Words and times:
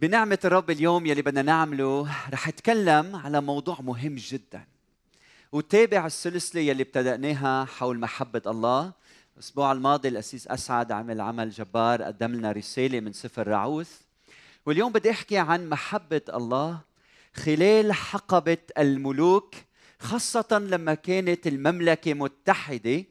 بنعمة 0.00 0.38
الرب 0.44 0.70
اليوم 0.70 1.06
يلي 1.06 1.22
بدنا 1.22 1.42
نعمله 1.42 2.08
رح 2.30 2.48
أتكلم 2.48 3.16
على 3.16 3.40
موضوع 3.40 3.80
مهم 3.80 4.14
جدا. 4.14 4.64
وتابع 5.52 6.06
السلسلة 6.06 6.60
يلي 6.60 6.82
ابتدأناها 6.82 7.64
حول 7.64 7.98
محبة 7.98 8.42
الله. 8.46 8.92
الأسبوع 9.34 9.72
الماضي 9.72 10.08
الأسيس 10.08 10.48
أسعد 10.48 10.92
عمل 10.92 11.20
عمل 11.20 11.50
جبار 11.50 12.02
قدم 12.02 12.32
لنا 12.32 12.52
رسالة 12.52 13.00
من 13.00 13.12
سفر 13.12 13.48
رعوث. 13.48 14.00
واليوم 14.66 14.92
بدي 14.92 15.10
أحكي 15.10 15.38
عن 15.38 15.68
محبة 15.68 16.22
الله 16.34 16.80
خلال 17.34 17.92
حقبة 17.92 18.58
الملوك 18.78 19.54
خاصة 19.98 20.58
لما 20.58 20.94
كانت 20.94 21.46
المملكة 21.46 22.14
متحدة 22.14 23.04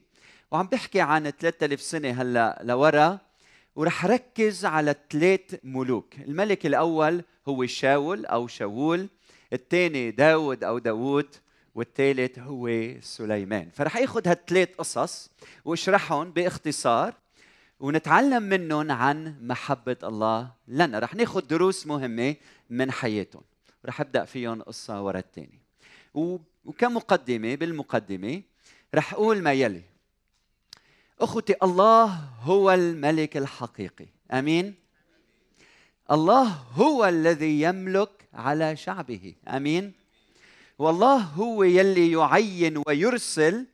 وعم 0.52 0.68
بحكي 0.68 1.02
عن 1.02 1.30
3000 1.30 1.82
سنة 1.82 2.22
هلا 2.22 2.62
لورا 2.64 3.20
ورح 3.76 4.06
ركز 4.06 4.66
على 4.66 4.96
ثلاث 5.10 5.56
ملوك. 5.64 6.16
الملك 6.20 6.66
الأول 6.66 7.24
هو 7.48 7.66
شاول 7.66 8.26
أو 8.26 8.48
شاول 8.48 9.10
الثاني 9.54 10.12
داود 10.12 10.64
أو 10.64 10.80
داوود 10.80 11.36
والثالث 11.76 12.40
هو 12.40 12.94
سليمان. 13.02 13.70
فرح 13.74 13.98
اخذ 13.98 14.28
هالثلاث 14.28 14.70
قصص 14.78 15.30
واشرحهم 15.66 16.32
باختصار 16.32 17.14
ونتعلم 17.80 18.44
منهم 18.44 18.92
عن 18.92 19.48
محبة 19.48 19.98
الله 20.04 20.52
لنا. 20.68 21.00
رح 21.00 21.16
ناخذ 21.16 21.48
دروس 21.48 21.88
مهمة 21.88 22.36
من 22.70 22.92
حياتهم. 22.92 23.44
رح 23.86 24.02
أبدأ 24.02 24.26
فيهم 24.26 24.62
قصة 24.62 25.02
ورا 25.02 25.20
الثانية. 25.20 25.68
وكمقدمة 26.68 27.56
بالمقدمة 27.56 28.42
رح 28.96 29.14
أقول 29.14 29.42
ما 29.42 29.54
يلي. 29.54 29.82
أخوتي 31.22 31.56
الله 31.64 32.06
هو 32.42 32.72
الملك 32.72 33.38
الحقيقي. 33.38 34.06
آمين؟ 34.32 34.76
الله 36.12 36.44
هو 36.74 37.06
الذي 37.06 37.62
يملك 37.62 38.28
على 38.34 38.76
شعبه. 38.76 39.36
آمين؟ 39.48 39.94
والله 40.80 41.18
هو 41.18 41.64
يلي 41.64 42.12
يعين 42.12 42.84
ويرسل 42.88 43.66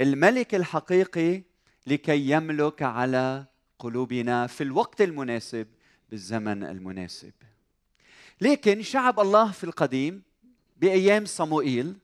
الملك 0.00 0.54
الحقيقي 0.54 1.42
لكي 1.86 2.30
يملك 2.30 2.82
على 2.82 3.44
قلوبنا 3.78 4.46
في 4.46 4.64
الوقت 4.64 5.00
المناسب 5.00 5.66
بالزمن 6.10 6.64
المناسب. 6.64 7.32
لكن 8.40 8.82
شعب 8.82 9.20
الله 9.20 9.52
في 9.52 9.64
القديم 9.64 10.22
بأيام 10.76 11.26
صموئيل 11.26 11.96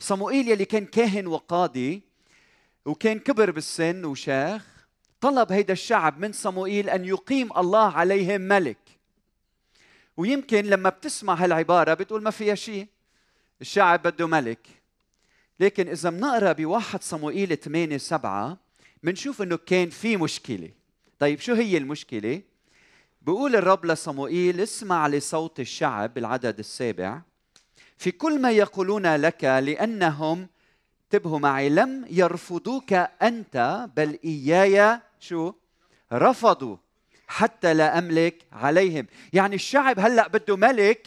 صموئيل 0.00 0.48
يلي 0.48 0.64
كان 0.64 0.86
كاهن 0.86 1.26
وقاضي 1.26 2.02
وكان 2.84 3.18
كبر 3.18 3.50
بالسن 3.50 4.04
وشاخ 4.04 4.66
طلب 5.20 5.52
هيدا 5.52 5.72
الشعب 5.72 6.18
من 6.18 6.32
صموئيل 6.32 6.90
أن 6.90 7.04
يقيم 7.04 7.58
الله 7.58 7.92
عليهم 7.92 8.40
ملك. 8.40 8.78
ويمكن 10.16 10.64
لما 10.64 10.90
بتسمع 10.90 11.34
هالعبارة 11.34 11.94
بتقول 11.94 12.22
ما 12.22 12.30
فيها 12.30 12.54
شيء. 12.54 12.86
الشعب 13.60 14.02
بده 14.02 14.26
ملك. 14.26 14.66
لكن 15.60 15.88
إذا 15.88 16.10
بنقرأ 16.10 16.52
بواحد 16.52 17.02
صموئيل 17.02 17.56
8 17.56 17.98
7 17.98 18.58
بنشوف 19.02 19.42
إنه 19.42 19.56
كان 19.56 19.90
في 19.90 20.16
مشكلة. 20.16 20.70
طيب 21.18 21.40
شو 21.40 21.54
هي 21.54 21.76
المشكلة؟ 21.76 22.42
بقول 23.22 23.56
الرب 23.56 23.86
لصموئيل 23.86 24.60
اسمع 24.60 25.08
لصوت 25.08 25.60
الشعب 25.60 26.14
بالعدد 26.14 26.58
السابع. 26.58 27.20
في 28.00 28.10
كل 28.10 28.40
ما 28.40 28.50
يقولون 28.50 29.16
لك 29.16 29.44
لأنهم 29.44 30.48
انتبهوا 31.04 31.38
معي 31.38 31.68
لم 31.68 32.06
يرفضوك 32.10 32.92
أنت 33.22 33.88
بل 33.96 34.18
إياي 34.24 35.00
شو؟ 35.20 35.52
رفضوا. 36.12 36.76
حتى 37.28 37.74
لا 37.74 37.98
أملك 37.98 38.46
عليهم. 38.52 39.06
يعني 39.32 39.54
الشعب 39.54 39.98
هلأ 39.98 40.28
بده 40.28 40.56
ملك 40.56 41.06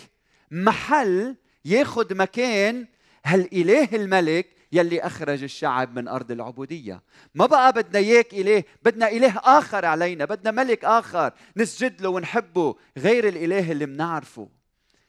محل 0.52 1.36
ياخذ 1.66 2.16
مكان 2.16 2.88
هالاله 3.26 3.90
الملك 3.94 4.48
يلي 4.72 5.02
أخرج 5.02 5.44
الشعب 5.44 5.96
من 6.00 6.08
أرض 6.08 6.32
العبودية. 6.32 7.02
ما 7.36 7.46
بقى 7.46 7.74
بدنا 7.74 8.00
إياك 8.00 8.34
اله 8.34 8.64
بدنا 8.84 9.08
إله 9.12 9.38
آخر 9.38 9.86
علينا 9.86 10.26
بدنا 10.26 10.52
ملك 10.52 10.86
آخر. 10.86 11.34
نسجد 11.58 12.02
له 12.02 12.10
ونحبه 12.10 12.76
غير 12.98 13.28
الإله 13.28 13.72
اللي 13.72 13.86
بنعرفه 13.86 14.50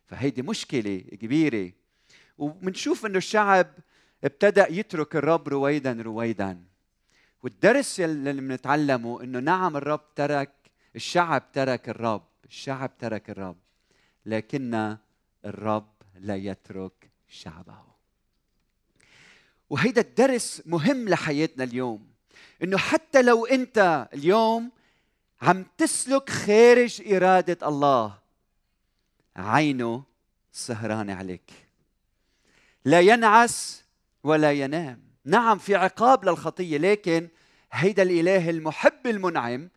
فهيدي 0.06 0.42
مشكلة 0.42 0.98
كبيرة. 0.98 1.72
وبنشوف 2.38 3.06
إنه 3.06 3.18
الشعب 3.18 3.74
ابتدأ 4.24 4.66
يترك 4.70 5.16
الرب 5.16 5.48
رويدا 5.48 6.02
رويدا. 6.02 6.64
والدرس 7.42 8.00
اللي 8.00 8.32
بنتعلمه 8.32 9.22
إنه 9.22 9.38
نعم 9.38 9.76
الرب 9.76 10.14
ترك 10.14 10.52
الشعب 10.96 11.52
ترك 11.52 11.88
الرب 11.88 12.26
الشعب 12.44 12.98
ترك 12.98 13.30
الرب 13.30 13.56
لكن 14.26 14.96
الرب 15.44 15.92
لا 16.14 16.36
يترك 16.36 17.10
شعبه. 17.28 17.94
وهيدا 19.70 20.00
الدرس 20.00 20.62
مهم 20.66 21.08
لحياتنا 21.08 21.64
اليوم 21.64 22.14
إنه 22.62 22.78
حتى 22.78 23.22
لو 23.22 23.46
أنت 23.46 24.08
اليوم 24.14 24.70
عم 25.42 25.66
تسلك 25.78 26.30
خارج 26.30 27.12
إرادة 27.14 27.68
الله 27.68 28.18
عينه 29.36 30.04
سهرانه 30.52 31.14
عليك. 31.14 31.50
لا 32.84 33.00
ينعس 33.00 33.84
ولا 34.24 34.52
ينام. 34.52 35.02
نعم 35.24 35.58
في 35.58 35.74
عقاب 35.74 36.24
للخطية 36.24 36.78
لكن 36.78 37.28
هيدا 37.72 38.02
الإله 38.02 38.50
المحب 38.50 39.06
المنعم 39.06 39.68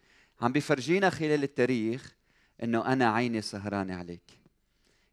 عم 0.41 0.51
بيفرجينا 0.51 1.09
خلال 1.09 1.43
التاريخ 1.43 2.15
إنه 2.63 2.85
أنا 2.85 3.13
عيني 3.13 3.41
سهرانه 3.41 3.95
عليك. 3.95 4.31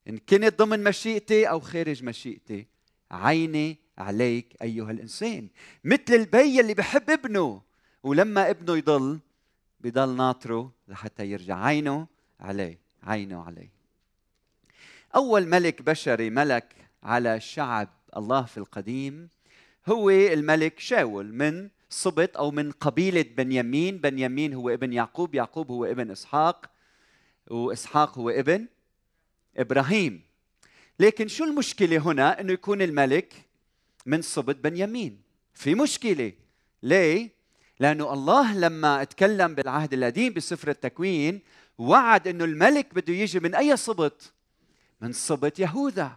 إن 0.08 0.18
كنت 0.18 0.58
ضمن 0.58 0.84
مشيئتي 0.84 1.50
أو 1.50 1.60
خارج 1.60 2.04
مشيئتي 2.04 2.66
عيني 3.10 3.78
عليك 3.98 4.56
أيها 4.62 4.90
الإنسان. 4.90 5.48
مثل 5.84 6.14
البي 6.14 6.60
اللي 6.60 6.74
بحب 6.74 7.10
ابنه 7.10 7.62
ولما 8.02 8.50
ابنه 8.50 8.76
يضل 8.76 9.20
بضل 9.80 10.16
ناطره 10.16 10.72
لحتى 10.88 11.30
يرجع 11.30 11.64
عينه 11.64 12.06
عليه 12.40 12.78
عينه 13.02 13.42
عليه. 13.42 13.83
أول 15.14 15.48
ملك 15.48 15.82
بشري 15.82 16.30
ملك 16.30 16.74
على 17.02 17.40
شعب 17.40 17.88
الله 18.16 18.42
في 18.42 18.58
القديم 18.58 19.28
هو 19.86 20.10
الملك 20.10 20.78
شاول 20.80 21.34
من 21.34 21.68
صبت 21.90 22.36
أو 22.36 22.50
من 22.50 22.72
قبيلة 22.72 23.24
بنيامين، 23.36 23.98
بنيامين 23.98 24.54
هو 24.54 24.70
ابن 24.70 24.92
يعقوب، 24.92 25.34
يعقوب 25.34 25.70
هو 25.70 25.84
ابن 25.84 26.10
إسحاق 26.10 26.70
وإسحاق 27.50 28.18
هو 28.18 28.30
ابن 28.30 28.66
إبراهيم. 29.56 30.22
لكن 31.00 31.28
شو 31.28 31.44
المشكلة 31.44 31.98
هنا 31.98 32.40
إنه 32.40 32.52
يكون 32.52 32.82
الملك 32.82 33.34
من 34.06 34.22
صبت 34.22 34.56
بنيامين؟ 34.56 35.20
في 35.54 35.74
مشكلة، 35.74 36.32
ليه؟ 36.82 37.30
لأنه 37.80 38.12
الله 38.12 38.58
لما 38.58 39.04
تكلم 39.04 39.54
بالعهد 39.54 39.92
القديم 39.92 40.32
بسفر 40.32 40.70
التكوين 40.70 41.40
وعد 41.78 42.28
إنه 42.28 42.44
الملك 42.44 42.94
بده 42.94 43.12
يجي 43.12 43.40
من 43.40 43.54
أي 43.54 43.76
صبت؟ 43.76 44.33
من 45.04 45.12
صبت 45.12 45.58
يهوذا. 45.58 46.16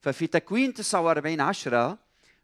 ففي 0.00 0.26
تكوين 0.26 0.74
49 0.74 1.40
10 1.40 1.98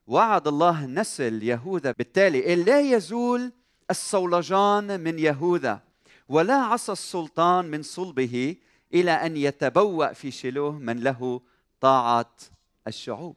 وعد 0.07 0.49
الله 0.49 0.87
نسل 0.87 1.43
يهوذا 1.43 1.91
بالتالي 1.91 2.55
لا 2.55 2.81
يزول 2.81 3.53
الصولجان 3.91 5.01
من 5.01 5.19
يهوذا 5.19 5.81
ولا 6.29 6.55
عصى 6.55 6.93
السلطان 6.93 7.65
من 7.65 7.83
صلبه 7.83 8.57
إلى 8.95 9.11
أن 9.11 9.37
يتبوأ 9.37 10.13
في 10.13 10.31
شيلوه 10.31 10.79
من 10.79 11.01
له 11.01 11.41
طاعة 11.81 12.31
الشعوب 12.87 13.37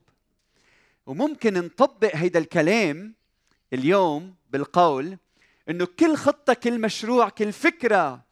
وممكن 1.05 1.53
نطبق 1.53 2.15
هيدا 2.15 2.39
الكلام 2.39 3.13
اليوم 3.73 4.35
بالقول 4.49 5.17
إنه 5.69 5.87
كل 5.99 6.15
خطة 6.15 6.53
كل 6.53 6.81
مشروع 6.81 7.29
كل 7.29 7.51
فكرة 7.51 8.23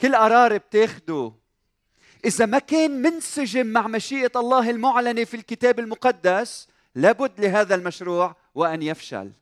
كل 0.00 0.14
قرار 0.14 0.58
بتاخده 0.58 1.32
إذا 2.24 2.46
ما 2.46 2.58
كان 2.58 3.02
منسجم 3.02 3.66
مع 3.66 3.86
مشيئة 3.86 4.30
الله 4.36 4.70
المعلنة 4.70 5.24
في 5.24 5.34
الكتاب 5.34 5.78
المقدس 5.78 6.68
لابد 6.94 7.40
لهذا 7.40 7.74
المشروع 7.74 8.36
وأن 8.54 8.82
يفشل. 8.82 9.32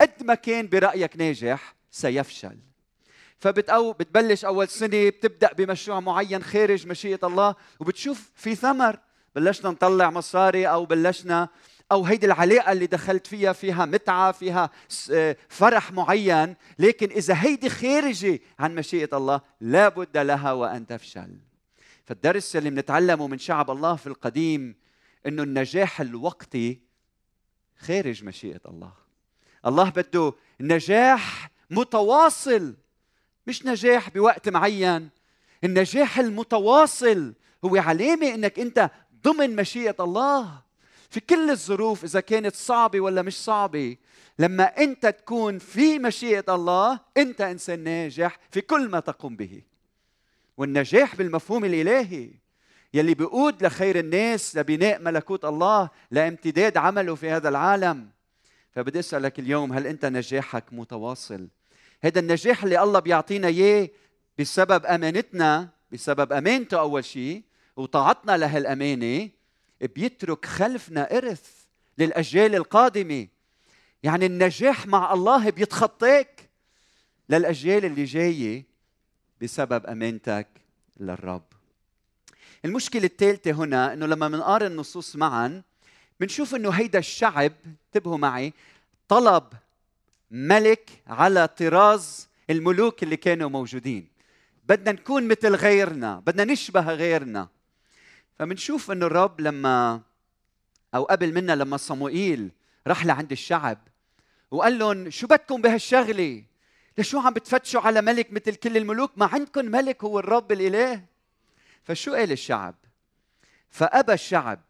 قد 0.00 0.22
ما 0.22 0.34
كان 0.34 0.68
برأيك 0.68 1.16
ناجح 1.16 1.74
سيفشل. 1.90 2.58
فبتأو 3.38 3.92
بتبلش 3.92 4.44
أول 4.44 4.68
سنة 4.68 5.08
بتبدأ 5.08 5.52
بمشروع 5.52 6.00
معين 6.00 6.42
خارج 6.42 6.86
مشيئة 6.86 7.18
الله 7.22 7.54
وبتشوف 7.80 8.30
في 8.34 8.54
ثمر. 8.54 8.98
بلشنا 9.34 9.70
نطلع 9.70 10.10
مصاري 10.10 10.66
أو 10.66 10.84
بلشنا 10.84 11.48
أو 11.92 12.04
هيدي 12.04 12.26
العلاقة 12.26 12.72
اللي 12.72 12.86
دخلت 12.86 13.26
فيها 13.26 13.52
فيها 13.52 13.84
متعة 13.86 14.32
فيها 14.32 14.70
فرح 15.48 15.92
معين. 15.92 16.56
لكن 16.78 17.10
إذا 17.10 17.34
هيدي 17.38 17.68
خارجة 17.68 18.40
عن 18.58 18.74
مشيئة 18.74 19.16
الله 19.16 19.40
لا 19.60 19.88
بد 19.88 20.18
لها 20.18 20.52
وأن 20.52 20.86
تفشل. 20.86 21.49
فالدرس 22.10 22.56
اللي 22.56 22.70
بنتعلمه 22.70 23.26
من 23.26 23.38
شعب 23.38 23.70
الله 23.70 23.96
في 23.96 24.06
القديم 24.06 24.74
إنه 25.26 25.42
النجاح 25.42 26.00
الوقتي 26.00 26.80
خارج 27.78 28.24
مشيئة 28.24 28.60
الله. 28.68 28.92
الله 29.66 29.88
بده 29.90 30.34
نجاح 30.60 31.50
متواصل 31.70 32.74
مش 33.46 33.66
نجاح 33.66 34.10
بوقت 34.10 34.48
معين. 34.48 35.10
النجاح 35.64 36.18
المتواصل 36.18 37.34
هو 37.64 37.76
علامة 37.76 38.34
إنك 38.34 38.58
أنت 38.58 38.90
ضمن 39.24 39.56
مشيئة 39.56 39.96
الله. 40.00 40.62
في 41.10 41.20
كل 41.20 41.50
الظروف 41.50 42.04
إذا 42.04 42.20
كانت 42.20 42.54
صعبة 42.54 43.00
ولا 43.00 43.22
مش 43.22 43.44
صعبة 43.44 43.96
لما 44.38 44.64
أنت 44.64 45.06
تكون 45.06 45.58
في 45.58 45.98
مشيئة 45.98 46.54
الله 46.54 47.00
أنت 47.16 47.40
إنسان 47.40 47.84
ناجح 47.84 48.38
في 48.50 48.60
كل 48.60 48.88
ما 48.88 49.00
تقوم 49.00 49.36
به. 49.36 49.69
والنجاح 50.60 51.16
بالمفهوم 51.16 51.64
الإلهي. 51.64 52.30
يلي 52.94 53.14
بيقود 53.14 53.64
لخير 53.64 53.98
الناس 53.98 54.56
لبناء 54.56 55.02
ملكوت 55.02 55.44
الله 55.44 55.90
لامتداد 56.10 56.76
عمله 56.76 57.14
في 57.14 57.30
هذا 57.30 57.48
العالم. 57.48 58.10
فبدي 58.72 58.98
أسألك 58.98 59.38
اليوم 59.38 59.72
هل 59.72 59.86
أنت 59.86 60.04
نجاحك 60.06 60.64
متواصل؟ 60.72 61.48
هذا 62.00 62.20
النجاح 62.20 62.64
اللي 62.64 62.82
الله 62.82 63.00
بيعطينا 63.00 63.48
إياه 63.48 63.88
بسبب 64.38 64.86
أمانتنا 64.86 65.68
بسبب 65.92 66.32
أمانته 66.32 66.80
أول 66.80 67.04
شيء 67.04 67.42
وطاعتنا 67.76 68.36
لهالأمانة 68.36 69.28
بيترك 69.80 70.46
خلفنا 70.46 71.16
إرث 71.16 71.50
للأجيال 71.98 72.54
القادمة. 72.54 73.26
يعني 74.02 74.26
النجاح 74.26 74.86
مع 74.86 75.12
الله 75.12 75.50
بيتخطاك 75.50 76.50
للأجيال 77.28 77.84
اللي 77.84 78.04
جاية. 78.04 78.69
بسبب 79.40 79.86
أمانتك 79.86 80.46
للرب. 81.00 81.42
المشكلة 82.64 83.04
الثالثة 83.04 83.50
هنا 83.50 83.92
إنه 83.92 84.06
لما 84.06 84.28
بنقارن 84.28 84.66
النصوص 84.66 85.16
معا 85.16 85.62
بنشوف 86.20 86.54
إنه 86.54 86.70
هيدا 86.70 86.98
الشعب 86.98 87.52
انتبهوا 87.66 88.18
معي 88.18 88.52
طلب 89.08 89.44
ملك 90.30 90.90
على 91.06 91.48
طراز 91.48 92.28
الملوك 92.50 93.02
اللي 93.02 93.16
كانوا 93.16 93.50
موجودين. 93.50 94.08
بدنا 94.68 94.92
نكون 94.92 95.28
مثل 95.28 95.54
غيرنا 95.54 96.18
بدنا 96.18 96.44
نشبه 96.44 96.80
غيرنا. 96.80 97.48
فبنشوف 98.38 98.90
إنه 98.90 99.06
الرب 99.06 99.40
لما 99.40 100.00
أو 100.94 101.04
قبل 101.04 101.34
منا 101.34 101.52
لما 101.52 101.76
صموئيل 101.76 102.50
راح 102.86 103.06
لعند 103.06 103.32
الشعب 103.32 103.78
وقال 104.50 104.78
لهم 104.78 105.10
شو 105.10 105.26
بدكم 105.26 105.62
بهالشغلة؟ 105.62 106.44
لشو 107.00 107.18
عم 107.18 107.32
بتفتشوا 107.32 107.80
على 107.80 108.02
ملك 108.02 108.32
مثل 108.32 108.54
كل 108.54 108.76
الملوك 108.76 109.10
ما 109.16 109.26
عندكم 109.26 109.64
ملك 109.64 110.04
هو 110.04 110.18
الرب 110.18 110.52
الإله؟ 110.52 111.04
فشو 111.82 112.14
قال 112.14 112.32
الشعب؟ 112.32 112.74
فأبى 113.70 114.12
الشعب 114.12 114.60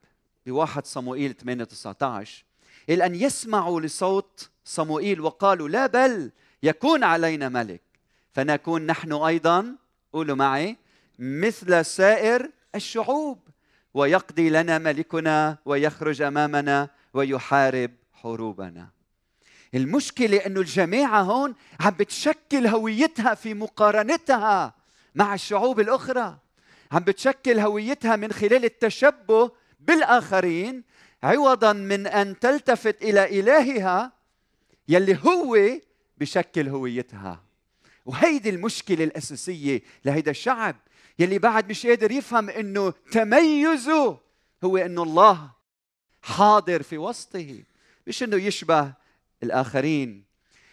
بواحد 0.46 0.86
صموئيل 0.86 1.34
8 1.34 1.64
19 1.64 2.44
قال 2.88 3.02
أن 3.02 3.14
يسمعوا 3.14 3.80
لصوت 3.80 4.50
صموئيل 4.64 5.20
وقالوا 5.20 5.68
لا 5.68 5.86
بل 5.86 6.30
يكون 6.62 7.04
علينا 7.04 7.48
ملك. 7.48 7.82
فنكون 8.32 8.86
نحن 8.86 9.12
أيضا 9.12 9.76
قولوا 10.12 10.36
معي 10.36 10.76
مثل 11.18 11.84
سائر 11.84 12.50
الشعوب. 12.74 13.38
ويقضي 13.94 14.50
لنا 14.50 14.78
ملكنا 14.78 15.58
ويخرج 15.64 16.22
أمامنا 16.22 16.88
ويحارب 17.14 17.90
حروبنا. 18.12 18.99
المشكلة 19.74 20.36
إنه 20.36 20.60
الجماعة 20.60 21.22
هون 21.22 21.54
عم 21.80 21.90
بتشكل 21.90 22.66
هويتها 22.66 23.34
في 23.34 23.54
مقارنتها 23.54 24.74
مع 25.14 25.34
الشعوب 25.34 25.80
الأخرى. 25.80 26.38
عم 26.92 27.00
بتشكل 27.00 27.58
هويتها 27.58 28.16
من 28.16 28.32
خلال 28.32 28.64
التشبه 28.64 29.50
بالآخرين 29.80 30.84
عوضا 31.22 31.72
من 31.72 32.06
أن 32.06 32.38
تلتفت 32.38 33.02
إلى 33.02 33.40
إلهها 33.40 34.12
يلي 34.88 35.18
هو 35.26 35.58
بشكل 36.18 36.68
هويتها. 36.68 37.42
وهيدي 38.06 38.50
المشكلة 38.50 39.04
الأساسية 39.04 39.82
لهيدا 40.04 40.30
الشعب 40.30 40.76
يلي 41.18 41.38
بعد 41.38 41.70
مش 41.70 41.86
قادر 41.86 42.10
يفهم 42.10 42.50
إنه 42.50 42.90
تميزه 43.12 44.18
هو 44.64 44.76
إنه 44.76 45.02
الله 45.02 45.50
حاضر 46.22 46.82
في 46.82 46.98
وسطه 46.98 47.62
مش 48.06 48.22
إنه 48.22 48.36
يشبه 48.36 48.92
الآخرين. 49.42 50.24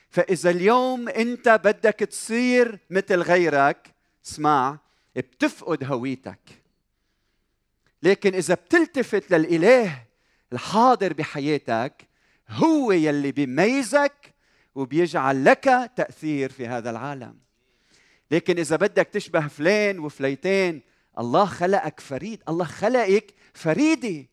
فإذا 0.09 0.49
اليوم 0.49 1.09
أنت 1.09 1.49
بدك 1.49 1.99
تصير 1.99 2.79
مثل 2.89 3.21
غيرك 3.21 3.93
اسمع 4.25 4.79
بتفقد 5.15 5.83
هويتك. 5.83 6.39
لكن 8.03 8.35
إذا 8.35 8.53
بتلتفت 8.53 9.31
للإله 9.31 10.03
الحاضر 10.53 11.13
بحياتك 11.13 12.07
هو 12.49 12.91
يلي 12.91 13.31
بيميزك 13.31 14.33
وبيجعل 14.75 15.45
لك 15.45 15.91
تأثير 15.95 16.51
في 16.51 16.67
هذا 16.67 16.89
العالم. 16.89 17.37
لكن 18.31 18.59
إذا 18.59 18.75
بدك 18.75 19.07
تشبه 19.07 19.47
فلان 19.47 19.99
وفليتين 19.99 20.81
الله 21.19 21.45
خلقك 21.45 21.99
فريد 21.99 22.43
الله 22.49 22.65
خلقك 22.65 23.33
فريدة. 23.53 24.27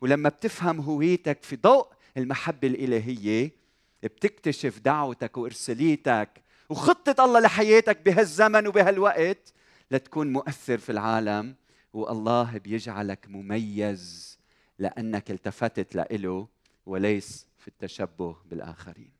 ولما 0.00 0.28
بتفهم 0.28 0.80
هويتك 0.80 1.42
في 1.42 1.56
ضوء 1.56 1.86
المحبة 2.16 2.68
الإلهية 2.68 3.57
بتكتشف 4.02 4.78
دعوتك 4.78 5.36
وإرساليتك 5.36 6.42
وخطة 6.68 7.24
الله 7.24 7.40
لحياتك 7.40 8.00
بهالزمن 8.00 8.66
وبهالوقت 8.66 9.52
لتكون 9.90 10.32
مؤثر 10.32 10.78
في 10.78 10.92
العالم 10.92 11.54
والله 11.92 12.58
بيجعلك 12.58 13.28
مميز 13.28 14.38
لأنك 14.78 15.30
التفتت 15.30 15.94
له 15.94 16.48
وليس 16.86 17.46
في 17.58 17.68
التشبه 17.68 18.36
بالآخرين. 18.44 19.10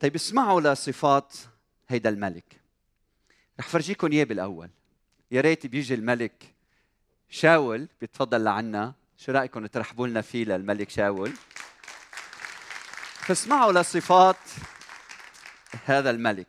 طيب 0.00 0.14
اسمعوا 0.14 0.60
لصفات 0.60 1.36
هيدا 1.88 2.10
الملك. 2.10 2.60
رح 3.60 3.68
فرجيكم 3.68 4.12
إياه 4.12 4.24
بالأول. 4.24 4.70
يا 5.30 5.40
ريت 5.40 5.66
بيجي 5.66 5.94
الملك 5.94 6.54
شاول 7.28 7.88
بيتفضل 8.00 8.44
لعنا. 8.44 8.94
شو 9.26 9.32
رأيكم 9.32 9.66
ترحبوا 9.66 10.06
لنا 10.06 10.20
فيه 10.20 10.44
للملك 10.44 10.90
شاول؟ 10.90 11.32
فاسمعوا 13.14 13.72
لصفات 13.72 14.36
هذا 15.84 16.10
الملك. 16.10 16.46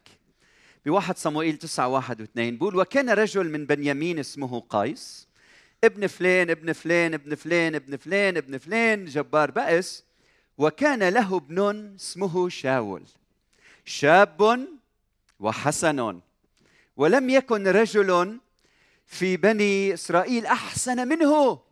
بواحد 0.85 1.17
صموئيل 1.17 1.57
تسعة 1.57 1.87
واحد 1.87 2.21
واثنين 2.21 2.57
بقول 2.57 2.75
وكان 2.75 3.09
رجل 3.09 3.49
من 3.49 3.65
بنيامين 3.65 4.19
اسمه 4.19 4.59
قيس. 4.69 5.27
ابن 5.83 6.07
فلان 6.07 6.49
ابن 6.49 6.73
فلان 6.73 7.13
ابن 7.13 7.35
فلان 7.35 7.75
ابن 7.75 7.97
فلان 7.97 8.37
ابن 8.37 8.57
فلان 8.57 9.05
جبار 9.05 9.51
بأس. 9.51 10.03
وكان 10.57 11.09
له 11.09 11.37
ابن 11.37 11.93
اسمه 11.95 12.49
شاول. 12.49 13.03
شاب 13.85 14.67
وحسن. 15.39 16.19
ولم 16.97 17.29
يكن 17.29 17.67
رجل 17.67 18.39
في 19.05 19.37
بني 19.37 19.93
إسرائيل 19.93 20.45
أحسن 20.45 21.07
منه. 21.07 21.70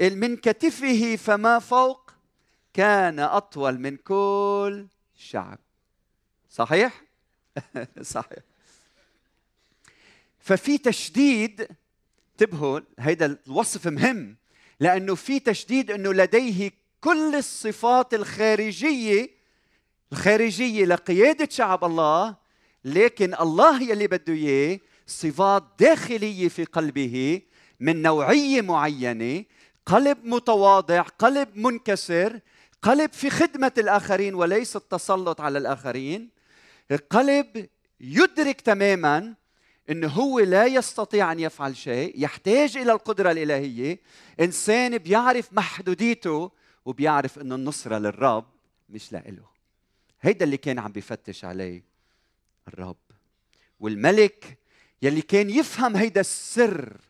من 0.00 0.36
كتفه 0.36 1.16
فما 1.16 1.58
فوق 1.58 2.10
كان 2.74 3.18
أطول 3.18 3.78
من 3.80 3.96
كل 3.96 4.86
شعب. 5.16 5.58
صحيح؟ 6.50 7.02
صحيح. 8.02 8.38
ففي 10.40 10.78
تشديد 10.78 11.68
انتبهوا 12.32 12.80
هيدا 12.98 13.38
الوصف 13.46 13.86
مهم 13.86 14.36
لأنه 14.80 15.14
في 15.14 15.40
تشديد 15.40 15.90
إنه 15.90 16.12
لديه 16.12 16.70
كل 17.00 17.34
الصفات 17.34 18.14
الخارجية 18.14 19.30
الخارجية 20.12 20.84
لقيادة 20.84 21.48
شعب 21.50 21.84
الله 21.84 22.36
لكن 22.84 23.34
الله 23.34 23.82
يلي 23.82 24.06
بده 24.06 24.32
إياه 24.32 24.80
صفات 25.06 25.64
داخلية 25.78 26.48
في 26.48 26.64
قلبه 26.64 27.42
من 27.80 28.02
نوعية 28.02 28.60
معينة 28.60 29.44
قلب 29.88 30.18
متواضع 30.24 31.02
قلب 31.02 31.56
منكسر 31.56 32.40
قلب 32.82 33.12
في 33.12 33.30
خدمة 33.30 33.72
الآخرين 33.78 34.34
وليس 34.34 34.76
التسلط 34.76 35.40
على 35.40 35.58
الآخرين. 35.58 36.30
قلب 37.10 37.68
يدرك 38.00 38.60
تماما 38.60 39.34
انه 39.90 40.08
هو 40.08 40.40
لا 40.40 40.66
يستطيع 40.66 41.32
أن 41.32 41.40
يفعل 41.40 41.76
شيء 41.76 42.12
يحتاج 42.16 42.76
إلى 42.76 42.92
القدرة 42.92 43.30
الإلهية. 43.30 44.00
إنسان 44.40 44.98
بيعرف 44.98 45.52
محدوديته 45.52 46.50
وبيعرف 46.84 47.38
إنه 47.38 47.54
النصرة 47.54 47.98
للرب 47.98 48.46
مش 48.88 49.12
لإله. 49.12 49.48
هيدا 50.20 50.44
اللي 50.44 50.56
كان 50.56 50.78
عم 50.78 50.92
بيفتش 50.92 51.44
عليه 51.44 51.82
الرب. 52.68 52.96
والملك 53.80 54.58
يلي 55.02 55.22
كان 55.22 55.50
يفهم 55.50 55.96
هيدا 55.96 56.20
السر 56.20 57.07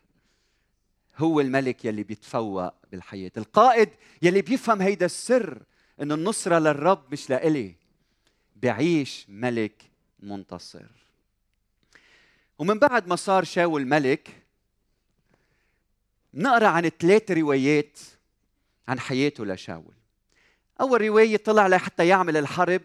هو 1.19 1.39
الملك 1.39 1.85
يلي 1.85 2.03
بيتفوق 2.03 2.73
بالحياة. 2.91 3.31
القائد 3.37 3.89
يلي 4.21 4.41
بيفهم 4.41 4.81
هيدا 4.81 5.05
السر 5.05 5.61
إنه 6.01 6.15
النصرة 6.15 6.59
للرب 6.59 7.03
مش 7.11 7.29
لإلي. 7.29 7.75
بعيش 8.55 9.25
ملك 9.29 9.83
منتصر. 10.19 10.85
ومن 12.59 12.79
بعد 12.79 13.07
ما 13.07 13.15
صار 13.15 13.43
شاول 13.43 13.85
ملك 13.85 14.29
نقرأ 16.33 16.67
عن 16.67 16.89
ثلاث 16.99 17.31
روايات 17.31 17.99
عن 18.87 18.99
حياته 18.99 19.45
لشاول. 19.45 19.93
أول 20.81 21.01
رواية 21.01 21.37
طلع 21.37 21.67
لحتى 21.67 22.07
يعمل 22.07 22.37
الحرب 22.37 22.81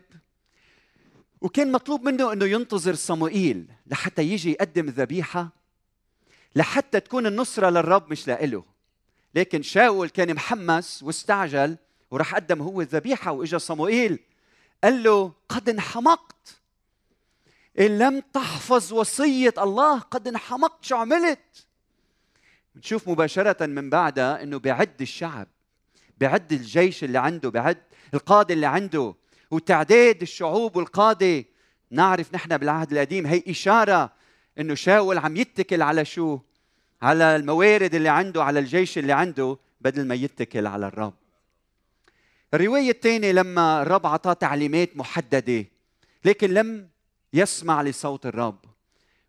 وكان 1.40 1.72
مطلوب 1.72 2.02
منه 2.02 2.32
إنه 2.32 2.44
ينتظر 2.44 2.94
صموئيل 2.94 3.66
لحتى 3.86 4.22
يجي 4.22 4.50
يقدم 4.50 4.86
ذبيحة. 4.86 5.63
لحتى 6.56 7.00
تكون 7.00 7.26
النصرة 7.26 7.70
للرب 7.70 8.10
مش 8.10 8.28
لإله. 8.28 8.64
لكن 9.34 9.62
شاول 9.62 10.08
كان 10.08 10.34
محمس 10.34 11.02
واستعجل 11.02 11.76
وراح 12.10 12.34
قدم 12.34 12.62
هو 12.62 12.80
الذبيحة 12.80 13.32
وإجا 13.32 13.58
صموئيل. 13.58 14.18
قال 14.84 15.02
له 15.02 15.32
قد 15.48 15.68
انحمقت. 15.68 16.60
إن 17.78 17.98
لم 17.98 18.20
تحفظ 18.20 18.92
وصية 18.92 19.54
الله 19.58 19.98
قد 19.98 20.28
انحمقت. 20.28 20.84
شو 20.84 20.96
عملت؟ 20.96 21.66
نشوف 22.76 23.08
مباشرة 23.08 23.66
من 23.66 23.90
بعدها 23.90 24.42
إنه 24.42 24.58
بيعد 24.58 25.00
الشعب 25.00 25.48
بعد 26.18 26.52
الجيش 26.52 27.04
اللي 27.04 27.18
عنده 27.18 27.50
بعد 27.50 27.78
القاده 28.14 28.54
اللي 28.54 28.66
عنده 28.66 29.14
وتعداد 29.50 30.22
الشعوب 30.22 30.76
والقاده 30.76 31.44
نعرف 31.90 32.34
نحن 32.34 32.58
بالعهد 32.58 32.92
القديم 32.92 33.26
هي 33.26 33.42
إشارة 33.48 34.12
إنه 34.58 34.74
شاول 34.74 35.18
عم 35.18 35.36
يتكل 35.36 35.82
على 35.82 36.04
شو؟ 36.04 36.38
على 37.02 37.36
الموارد 37.36 37.94
اللي 37.94 38.08
عنده 38.08 38.44
على 38.44 38.58
الجيش 38.58 38.98
اللي 38.98 39.12
عنده 39.12 39.58
بدل 39.80 40.06
ما 40.06 40.14
يتكل 40.14 40.66
على 40.66 40.86
الرب. 40.86 41.14
الرواية 42.54 42.90
الثانية 42.90 43.32
لما 43.32 43.82
الرب 43.82 44.06
أعطاه 44.06 44.32
تعليمات 44.32 44.96
محددة 44.96 45.64
لكن 46.24 46.50
لم 46.54 46.88
يسمع 47.32 47.82
لصوت 47.82 48.26
الرب. 48.26 48.58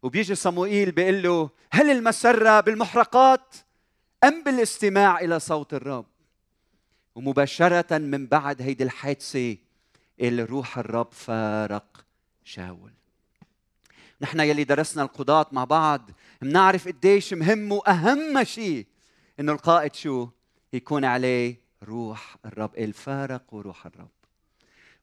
وبيجي 0.04 0.36
صموئيل 0.36 0.92
بيقول 0.92 1.24
له 1.24 1.50
هل 1.72 1.90
المسرة 1.90 2.60
بالمحرقات 2.60 3.56
أم 4.24 4.44
بالاستماع 4.44 5.20
إلى 5.20 5.40
صوت 5.40 5.74
الرب؟ 5.74 6.06
ومباشرة 7.16 7.98
من 7.98 8.28
بعد 8.28 8.62
هيدي 8.62 8.84
الحادثة 8.84 9.58
الروح 10.22 10.78
الرب 10.78 11.12
فارق 11.12 12.06
شاول. 12.44 12.92
نحن 14.22 14.40
يلي 14.40 14.64
درسنا 14.64 15.04
القضاة 15.04 15.46
مع 15.52 15.64
بعض 15.64 16.12
بنعرف 16.42 16.88
قديش 16.88 17.34
مهم 17.34 17.72
وأهم 17.72 18.44
شيء 18.44 18.86
إنه 19.40 19.52
القائد 19.52 19.96
شو؟ 19.96 20.28
يكون 20.74 21.06
عليه 21.06 21.60
روح 21.84 22.38
الرب 22.46 22.78
الفارق 22.78 23.54
وروح 23.54 23.86
الرب. 23.86 24.10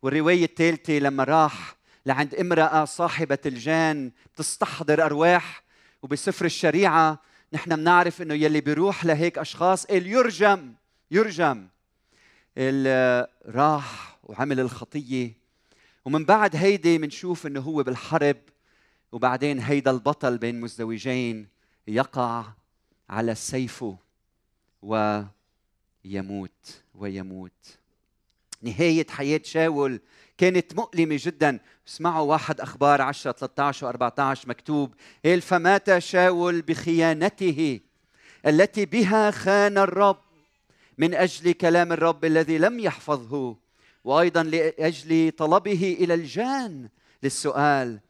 والرواية 0.02 0.44
الثالثة 0.44 0.92
لما 0.92 1.24
راح 1.24 1.76
لعند 2.06 2.34
امرأة 2.34 2.84
صاحبة 2.84 3.38
الجان 3.46 4.12
تستحضر 4.36 5.04
أرواح 5.06 5.62
وبسفر 6.02 6.44
الشريعة 6.44 7.18
نحن 7.52 7.76
بنعرف 7.76 8.22
إنه 8.22 8.34
يلي 8.34 8.60
بيروح 8.60 9.04
لهيك 9.04 9.38
أشخاص 9.38 9.86
يرجم 9.90 10.74
يرجم. 11.10 11.68
راح 13.46 14.18
وعمل 14.22 14.60
الخطية. 14.60 15.32
ومن 16.04 16.24
بعد 16.24 16.56
هيدي 16.56 16.98
بنشوف 16.98 17.46
إنه 17.46 17.60
هو 17.60 17.82
بالحرب 17.82 18.36
وبعدين 19.12 19.58
هيدا 19.58 19.90
البطل 19.90 20.38
بين 20.38 20.60
مزدوجين 20.60 21.46
يقع 21.88 22.44
على 23.10 23.34
سيفه 23.34 23.96
ويموت 24.82 26.82
ويموت. 26.94 27.78
نهاية 28.62 29.06
حياة 29.10 29.40
شاول 29.44 30.00
كانت 30.38 30.74
مؤلمة 30.74 31.18
جدا. 31.20 31.60
اسمعوا 31.88 32.30
واحد 32.30 32.60
أخبار 32.60 33.02
10 33.02 33.32
13 33.32 33.86
و 33.86 33.88
14 33.88 34.48
مكتوب 34.48 34.94
فمات 35.40 35.98
شاول 35.98 36.62
بخيانته 36.62 37.80
التي 38.46 38.86
بها 38.86 39.30
خان 39.30 39.78
الرب 39.78 40.18
من 40.98 41.14
أجل 41.14 41.52
كلام 41.52 41.92
الرب 41.92 42.24
الذي 42.24 42.58
لم 42.58 42.80
يحفظه 42.80 43.56
وأيضا 44.04 44.42
لأجل 44.42 45.32
طلبه 45.38 45.96
إلى 46.00 46.14
الجان 46.14 46.88
للسؤال 47.22 48.00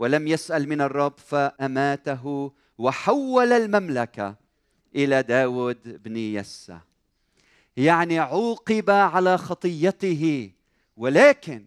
ولم 0.00 0.28
يسأل 0.28 0.68
من 0.68 0.80
الرب 0.80 1.18
فأماته 1.18 2.52
وحول 2.78 3.52
المملكة 3.52 4.36
إلى 4.94 5.22
داود 5.22 6.02
بن 6.02 6.16
يسى 6.16 6.78
يعني 7.76 8.18
عوقب 8.18 8.90
على 8.90 9.38
خطيته 9.38 10.52
ولكن 10.96 11.66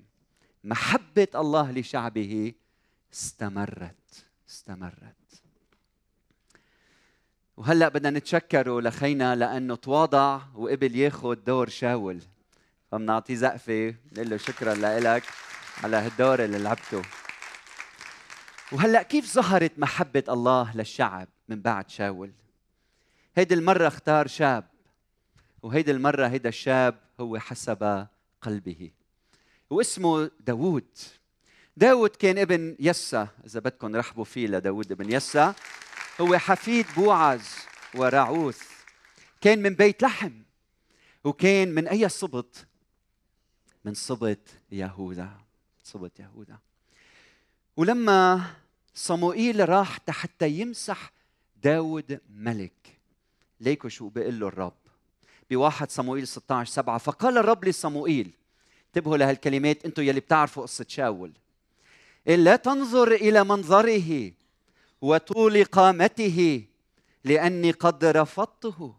محبة 0.64 1.28
الله 1.36 1.72
لشعبه 1.72 2.54
استمرت 3.14 4.26
استمرت. 4.50 5.16
وهلأ 7.58 7.88
بدنا 7.90 8.20
نتشكره 8.20 8.82
لخينا 8.82 9.36
لأنه 9.36 9.76
تواضع 9.76 10.42
وقبل 10.56 10.96
ياخذ 10.96 11.36
دور 11.36 11.70
شاول. 11.70 12.20
فبنعطيه 12.92 13.36
زقفة 13.36 13.96
نقول 14.14 14.30
له 14.30 14.38
شكرا 14.38 14.74
لك 14.76 15.24
على 15.84 15.98
هالدور 15.98 16.44
اللي 16.44 16.60
لعبته. 16.60 17.02
وهلأ 18.74 19.04
كيف 19.04 19.34
ظهرت 19.34 19.80
محبة 19.80 20.24
الله 20.30 20.78
للشعب 20.78 21.28
من 21.50 21.62
بعد 21.62 21.90
شاول؟ 21.90 22.32
هيدي 23.36 23.54
المرة 23.54 23.88
اختار 23.88 24.28
شاب 24.28 24.68
وهيدي 25.62 25.92
المرة 25.92 26.28
هيدا 26.28 26.50
الشاب 26.50 27.00
هو 27.20 27.40
حسب 27.40 28.08
قلبه 28.42 28.92
واسمه 29.70 30.32
داوود. 30.40 30.98
داود 31.78 32.10
كان 32.10 32.38
ابن 32.38 32.76
يسى 32.80 33.28
إذا 33.46 33.60
بدكم 33.60 33.96
رحبوا 33.96 34.24
فيه 34.24 34.48
لداود 34.48 34.92
ابن 34.92 35.12
يسى 35.12 35.54
هو 36.22 36.38
حفيد 36.38 36.86
بوعز 36.96 37.50
وراعوث. 37.96 38.62
كان 39.42 39.62
من 39.62 39.76
بيت 39.76 40.04
لحم 40.04 40.32
وكان 41.24 41.76
من 41.76 41.88
أي 41.88 42.10
صبط؟ 42.10 42.66
من 43.86 43.94
صبط 43.94 44.40
يهوذا 44.72 45.30
صبط 45.84 46.20
يهوذا. 46.20 46.58
ولما 47.78 48.54
صموئيل 48.96 49.70
راح 49.70 50.00
حتى 50.10 50.50
يمسح 50.50 51.12
داود 51.64 52.20
ملك. 52.36 53.00
ليكو 53.60 53.90
شو 53.90 54.10
بيقول 54.10 54.40
له 54.40 54.48
الرب؟ 54.48 54.74
بواحد 55.50 55.92
صموئيل 55.92 56.28
16 56.28 56.72
7 56.72 56.98
فقال 56.98 57.38
الرب 57.38 57.66
لصموئيل 57.66 58.32
انتبهوا 58.88 59.18
لهالكلمات 59.18 59.86
أنتم 59.86 60.04
يلي 60.04 60.20
بتعرفوا 60.20 60.64
قصة 60.64 60.86
شاول. 60.88 61.32
لا 62.26 62.56
تنظر 62.56 63.12
إلى 63.12 63.44
منظره 63.44 64.32
وطول 65.02 65.64
قامته 65.64 66.64
لأني 67.24 67.72
قد 67.72 68.06
رفضته. 68.06 68.96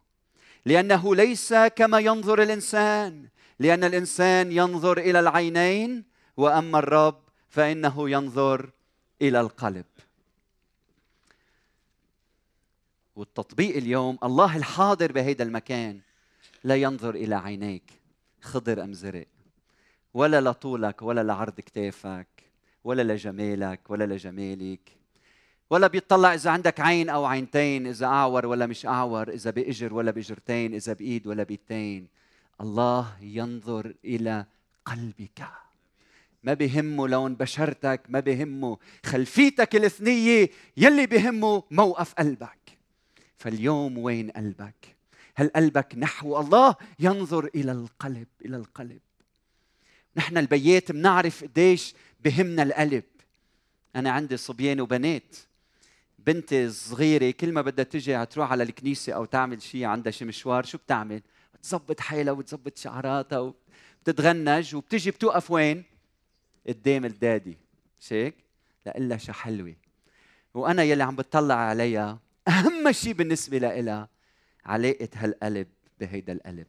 لأنه 0.66 1.14
ليس 1.14 1.54
كما 1.54 1.98
ينظر 1.98 2.42
الإنسان 2.42 3.28
لأن 3.58 3.84
الإنسان 3.84 4.52
ينظر 4.52 4.98
إلى 4.98 5.20
العينين 5.20 6.04
وأما 6.36 6.78
الرب 6.78 7.20
فإنه 7.48 8.10
ينظر 8.10 8.70
إلى 9.28 9.40
القلب. 9.40 9.85
والتطبيق 13.16 13.76
اليوم 13.76 14.19
الله 14.23 14.57
الحاضر 14.57 15.12
بهذا 15.12 15.43
المكان 15.43 16.00
لا 16.64 16.76
ينظر 16.76 17.14
إلى 17.14 17.35
عينيك. 17.35 17.93
خضر 18.40 18.83
أم 18.85 18.93
زرق. 18.93 19.26
ولا 20.14 20.40
لطولك 20.40 21.02
ولا 21.02 21.23
لعرض 21.23 21.61
كتافك 21.61 22.28
ولا 22.85 23.02
لجمالك 23.12 23.81
ولا 23.90 24.04
لجمالك. 24.04 24.97
ولا 25.71 25.87
بيطلع 25.87 26.35
إذا 26.35 26.50
عندك 26.50 26.81
عين 26.81 27.09
أو 27.09 27.25
عينتين 27.25 27.87
إذا 27.87 28.07
أعور 28.07 28.47
ولا 28.47 28.66
مش 28.66 28.87
أعور 28.87 29.28
إذا 29.28 29.50
بإجر 29.50 29.95
ولا 29.95 30.11
باجرتين 30.11 30.75
إذا 30.75 30.93
بإيد 30.93 31.26
ولا 31.26 31.43
بيدتين. 31.43 32.09
الله 32.61 33.16
ينظر 33.21 33.95
إلى 34.04 34.47
قلبك. 34.85 35.63
ما 36.44 36.54
بهمه 36.54 37.08
لون 37.08 37.34
بشرتك 37.34 38.00
ما 38.08 38.20
بهمه 38.20 38.78
خلفيتك 39.06 39.76
الإثنية 39.76 40.50
يلي 40.76 41.06
بهمه 41.06 41.62
موقف 41.70 42.14
قلبك. 42.14 42.78
فاليوم 43.36 43.98
وين 43.98 44.30
قلبك؟ 44.30 44.96
هل 45.34 45.48
قلبك 45.48 45.94
نحو 45.96 46.40
الله؟ 46.40 46.76
ينظر 46.98 47.50
إلى 47.54 47.72
القلب 47.72 48.26
إلى 48.44 48.56
القلب. 48.56 49.00
نحن 50.16 50.38
البيات 50.38 50.92
بنعرف 50.92 51.44
قديش 51.44 51.94
بهمنا 52.24 52.62
القلب. 52.62 53.04
أنا 53.96 54.10
عندي 54.10 54.36
صبيان 54.36 54.80
وبنات. 54.80 55.36
بنتي 56.18 56.66
الصغيرة 56.66 57.30
كل 57.30 57.52
ما 57.52 57.62
بدها 57.62 57.84
تجي 57.84 58.26
تروح 58.26 58.52
على 58.52 58.62
الكنيسة 58.62 59.12
أو 59.12 59.24
تعمل 59.24 59.62
شيء 59.62 59.84
عندها 59.84 60.12
شي 60.12 60.24
مشوار 60.24 60.64
شو 60.64 60.78
بتعمل؟ 60.78 61.22
بتظبط 61.54 62.00
حالها 62.00 62.32
وتظبط 62.32 62.78
شعراتها 62.78 63.38
وبتتغنج 63.38 64.74
وبتجي 64.74 65.10
بتوقف 65.10 65.50
وين؟ 65.50 65.93
قدام 66.68 67.04
الدادي. 67.04 67.59
مش 68.00 68.12
هيك؟ 68.12 68.35
لإلها 68.87 69.16
شو 69.16 69.33
حلوة. 69.33 69.75
وأنا 70.54 70.83
يلي 70.83 71.02
عم 71.02 71.16
بتطلع 71.16 71.54
عليها 71.54 72.18
أهم 72.49 72.92
شيء 72.92 73.12
بالنسبة 73.12 73.59
لإلها 73.59 74.09
علاقة 74.64 75.09
هالقلب 75.14 75.68
بهيدا 76.00 76.33
القلب. 76.33 76.66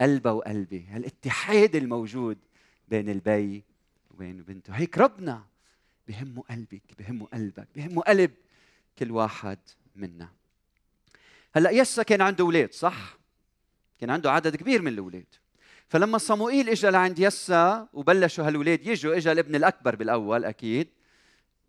قلبها 0.00 0.32
وقلبي 0.32 0.86
هالاتحاد 0.90 1.76
الموجود 1.76 2.38
بين 2.88 3.08
البي 3.08 3.64
وبين 4.10 4.42
بنته. 4.42 4.72
هيك 4.72 4.98
ربنا 4.98 5.44
بهمه 6.08 6.42
قلبك 6.42 6.82
بهمه 6.98 7.26
قلبك 7.26 7.68
بهمه 7.76 8.02
قلب 8.02 8.30
كل 8.98 9.10
واحد 9.10 9.58
منا. 9.96 10.28
هلأ 11.54 11.70
يسا 11.70 12.02
كان 12.02 12.20
عنده 12.20 12.44
أولاد 12.44 12.72
صح؟ 12.72 13.18
كان 14.00 14.10
عنده 14.10 14.32
عدد 14.32 14.56
كبير 14.56 14.82
من 14.82 14.88
الأولاد. 14.88 15.26
فلما 15.88 16.18
صموئيل 16.18 16.68
اجى 16.68 16.90
لعند 16.90 17.18
يسا 17.18 17.88
وبلشوا 17.92 18.46
هالولاد 18.46 18.86
يجوا 18.86 19.16
اجى 19.16 19.32
الابن 19.32 19.54
الأكبر 19.54 19.96
بالأول 19.96 20.44
أكيد 20.44 20.88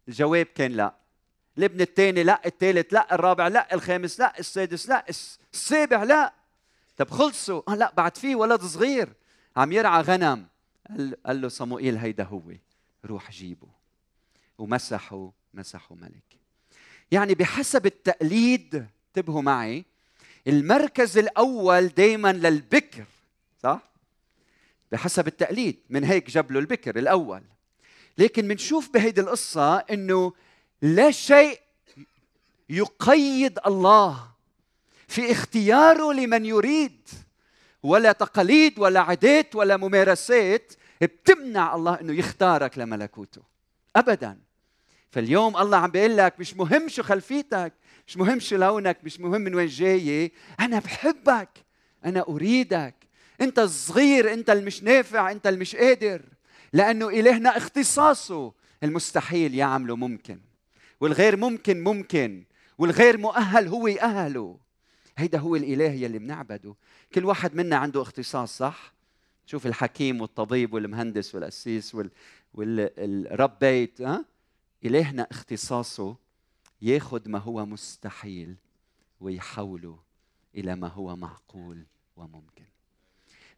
الجواب 0.08 0.46
كان 0.46 0.72
لا. 0.72 0.96
الابن 1.58 1.82
الثاني 1.82 2.24
لا 2.24 2.42
الثالث 2.46 2.94
لا 2.94 3.16
الرابع 3.16 3.48
لا 3.48 3.74
الخامس 3.74 4.20
لا 4.20 4.40
السادس 4.40 4.90
لا 4.90 5.06
السابع 5.54 6.04
لا. 6.04 6.34
طب 6.98 7.10
خلصوا. 7.10 7.62
آه 7.68 7.76
لا 7.76 7.94
بعد 7.98 8.18
في 8.18 8.36
ولد 8.36 8.62
صغير 8.62 9.14
عم 9.58 9.72
يرعى 9.72 10.02
غنم. 10.02 10.48
قال 11.26 11.42
له 11.42 11.48
صموئيل 11.48 11.98
هيدا 11.98 12.24
هو 12.24 12.42
روح 13.06 13.32
جيبه. 13.32 13.68
ومسحوا 14.58 15.32
مسحوا 15.54 15.98
ملك. 15.98 16.40
يعني 17.12 17.34
بحسب 17.34 17.86
التقليد 17.86 18.86
انتبهوا 19.08 19.42
معي 19.42 19.86
المركز 20.48 21.18
الأول 21.18 21.88
دائما 21.88 22.34
للبكر 22.34 23.06
صح؟ 23.64 23.82
بحسب 24.96 25.28
التقليد 25.28 25.80
من 25.90 26.04
هيك 26.04 26.30
جاب 26.30 26.52
له 26.52 26.60
البكر 26.60 27.00
الأول. 27.00 27.42
لكن 28.18 28.48
بنشوف 28.48 28.90
بهيدي 28.94 29.22
القصة 29.22 29.78
إنه 29.78 30.34
لا 30.82 31.12
شيء 31.12 31.60
يقيد 32.70 33.60
الله 33.66 34.28
في 35.08 35.32
اختياره 35.32 36.14
لمن 36.14 36.46
يريد 36.46 37.10
ولا 37.84 38.12
تقاليد 38.12 38.80
ولا 38.80 39.00
عادات 39.00 39.56
ولا 39.56 39.78
ممارسات 39.78 40.74
بتمنع 41.02 41.76
الله 41.76 42.02
إنه 42.02 42.14
يختارك 42.14 42.78
لملكوته. 42.78 43.42
ابدا. 43.96 44.40
فاليوم 45.12 45.58
الله 45.58 45.78
عم 45.78 45.92
بيقول 45.92 46.18
لك 46.18 46.40
مش 46.40 46.54
مهم 46.56 46.90
شو 46.90 47.04
خلفيتك 47.04 47.74
مش 48.08 48.18
مهم 48.18 48.40
شو 48.40 48.56
لونك 48.56 48.98
مش 49.04 49.20
مهم 49.20 49.42
من 49.42 49.56
وين 49.56 49.68
جاي 49.68 50.32
أنا 50.60 50.80
بحبك 50.80 51.50
أنا 52.06 52.26
أريدك. 52.30 53.05
انت 53.42 53.60
الصغير 53.60 54.34
انت 54.34 54.50
المش 54.50 54.84
نافع 54.84 55.32
انت 55.32 55.48
المش 55.48 55.76
قادر. 55.76 56.22
لأنه 56.74 57.10
إلهنا 57.10 57.58
اختصاصه. 57.58 58.54
المستحيل 58.84 59.56
يعمله 59.56 59.96
ممكن. 59.96 60.40
والغير 61.02 61.38
ممكن 61.38 61.84
ممكن. 61.84 62.44
والغير 62.78 63.18
مؤهل 63.18 63.68
هو 63.68 63.88
يأهله. 63.88 64.58
هيدا 65.18 65.38
هو 65.38 65.56
الإله 65.56 65.92
يلي 65.92 66.20
بنعبده. 66.20 66.76
كل 67.14 67.26
واحد 67.26 67.56
منا 67.56 67.76
عنده 67.76 68.02
اختصاص 68.02 68.58
صح؟ 68.58 68.94
شوف 69.46 69.68
الحكيم 69.68 70.22
والطبيب 70.22 70.74
والمهندس 70.74 71.36
والقسيس 71.36 71.96
وال... 71.96 72.10
والرب 72.54 73.60
بيت 73.60 74.02
ها؟ 74.02 74.26
إلهنا 74.86 75.28
اختصاصه 75.32 76.16
ياخذ 76.82 77.30
ما 77.30 77.40
هو 77.40 77.66
مستحيل 77.66 78.56
ويحوله 79.20 80.00
إلى 80.56 80.76
ما 80.76 80.88
هو 80.88 81.16
معقول 81.16 81.86
وممكن. 82.16 82.66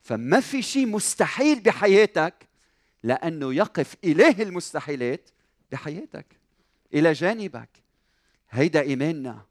فما 0.02 0.40
في 0.40 0.62
شيء 0.62 0.86
مستحيل 0.86 1.60
بحياتك 1.60 2.34
لأنه 3.04 3.54
يقف 3.54 3.96
اله 4.04 4.42
المستحيلات 4.42 5.30
بحياتك 5.72 6.26
إلى 6.94 7.14
جانبك. 7.14 7.70
هيدا 8.50 8.82
إيماننا. 8.82 9.46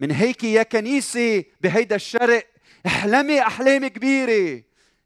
من 0.00 0.10
هيك 0.10 0.44
يا 0.44 0.62
كنيسة 0.62 1.44
بهيدا 1.60 1.96
الشرق 1.96 2.46
احلمي 2.86 3.42
أحلام 3.42 3.86
كبيرة. 3.86 4.62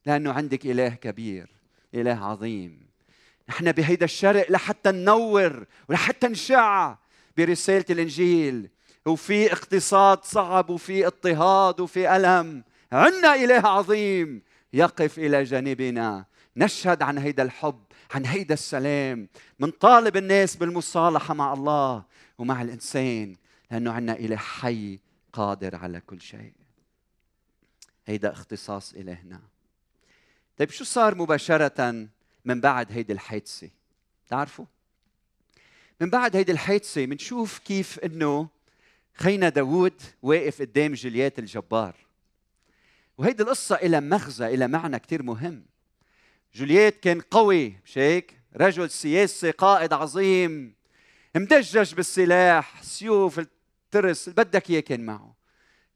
لأنه 0.07 0.33
عندك 0.33 0.66
إله 0.66 0.88
كبير 0.88 1.49
إله 1.95 2.25
عظيم. 2.25 2.81
نحن 3.49 3.73
بهيدا 3.73 4.04
الشرق 4.04 4.50
لحتى 4.50 4.90
ننور 4.90 5.66
ولحتى 5.88 6.28
نشع 6.28 6.97
برسالة 7.37 7.85
الإنجيل. 7.90 8.69
وفي 9.07 9.52
اقتصاد 9.52 10.25
صعب 10.25 10.71
وفي 10.71 11.07
اضطهاد 11.07 11.81
وفي 11.81 12.16
ألم. 12.16 12.64
عنا 12.92 13.35
إله 13.35 13.69
عظيم. 13.69 14.42
يقف 14.73 15.19
إلى 15.19 15.45
جانبنا. 15.45 16.25
نشهد 16.57 17.02
عن 17.02 17.19
هيدا 17.19 17.43
الحب 17.43 17.83
عن 18.11 18.26
هيدا 18.26 18.55
السلام 18.55 19.29
منطالب 19.59 20.16
الناس 20.16 20.57
بالمصالحة 20.57 21.35
مع 21.35 21.53
الله 21.53 22.05
ومع 22.38 22.62
الإنسان 22.62 23.37
لأنه 23.70 23.92
عنا 23.92 24.12
اله 24.12 24.37
حي 24.37 24.99
قادر 25.33 25.77
على 25.77 26.01
كل 26.01 26.20
شيء. 26.20 26.53
هيدا 28.07 28.33
اختصاص 28.33 28.92
إلهنا. 28.92 29.40
طيب 30.57 30.70
شو 30.70 30.85
صار 30.85 31.14
مباشرة 31.14 32.09
من 32.44 32.61
بعد 32.61 32.92
هيدي 32.92 33.12
الحادثة؟ 33.12 33.70
تعرفوا 34.29 34.64
من 36.01 36.11
بعد 36.11 36.37
هيدي 36.37 36.53
الحادثة 36.53 37.05
بنشوف 37.05 37.59
كيف 37.59 37.99
إنه 37.99 38.49
خينا 39.14 39.49
داوود 39.49 40.03
واقف 40.23 40.61
قدام 40.61 40.92
جليات 40.94 41.38
الجبار. 41.38 41.94
وهيدي 43.18 43.42
القصة 43.42 43.75
إلى 43.75 44.01
مغزى 44.01 44.46
إلى 44.46 44.68
معنى 44.68 44.98
كتير 44.98 45.22
مهم. 45.22 45.64
جولييت 46.55 47.01
كان 47.01 47.20
قوي 47.20 47.77
مش 47.85 47.98
هيك؟ 47.98 48.40
رجل 48.57 48.90
سياسي 48.90 49.51
قائد 49.51 49.92
عظيم 49.92 50.75
مدجج 51.37 51.94
بالسلاح 51.94 52.83
سيوف 52.83 53.38
الترس 53.38 54.29
اللي 54.29 54.44
بدك 54.44 54.70
إياه 54.70 54.81
كان 54.81 55.01
معه. 55.07 55.35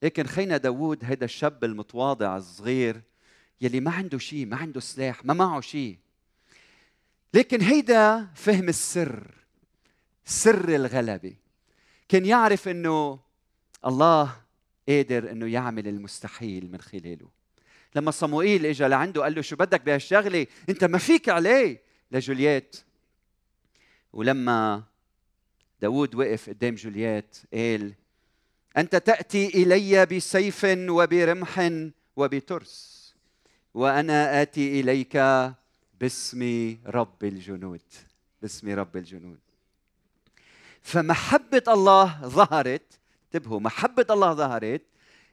لكن 0.02 0.26
خينا 0.26 0.57
داوود 0.57 1.05
هيدا 1.05 1.24
الشاب 1.24 1.64
المتواضع 1.64 2.37
الصغير 2.37 3.02
يلي 3.61 3.81
ما 3.81 3.90
عنده 3.90 4.18
شيء 4.18 4.46
ما 4.46 4.57
عنده 4.57 4.81
سلاح 4.81 5.24
ما 5.24 5.35
معه 5.35 5.61
شيء 5.61 5.98
لكن 7.35 7.61
هيدا 7.61 8.29
فهم 8.35 8.68
السر 8.68 9.35
سر 10.24 10.74
الغلبة. 10.74 11.37
كان 12.09 12.26
يعرف 12.26 12.68
إنه 12.68 13.20
الله 13.87 14.37
قادر 14.88 15.31
إنه 15.31 15.46
يعمل 15.46 15.88
المستحيل 15.88 16.70
من 16.72 16.81
خلاله. 16.81 17.29
لما 17.94 18.11
صموئيل 18.11 18.66
اجى 18.66 18.85
لعنده 18.85 19.22
قال 19.22 19.35
له 19.35 19.42
شو 19.42 19.57
بدك 19.57 19.81
بهالشغلة؟ 19.81 20.46
أنت 20.68 20.85
ما 20.85 20.99
فيك 20.99 21.29
عليه. 21.29 21.87
لجوليات 22.11 22.77
ولما 24.12 24.83
داود 25.81 26.14
وقف 26.14 26.49
قدام 26.49 26.75
جوليات 26.75 27.37
قال 27.53 27.94
أنت 28.77 28.96
تأتي 28.96 29.46
إلي 29.62 30.07
بسيف 30.07 30.66
وبرمح 30.68 31.70
وبترس 32.16 33.14
وأنا 33.75 34.42
آتي 34.42 34.81
إليك 34.81 35.16
باسم 36.01 36.77
رب 36.87 37.25
الجنود 37.25 37.83
باسم 38.42 38.68
رب 38.68 38.96
الجنود. 38.96 39.38
فمحبة 40.83 41.62
الله 41.68 42.29
ظهرت 42.29 42.99
انتبهوا 43.27 43.61
محبة 43.61 44.07
الله 44.11 44.33
ظهرت 44.33 44.83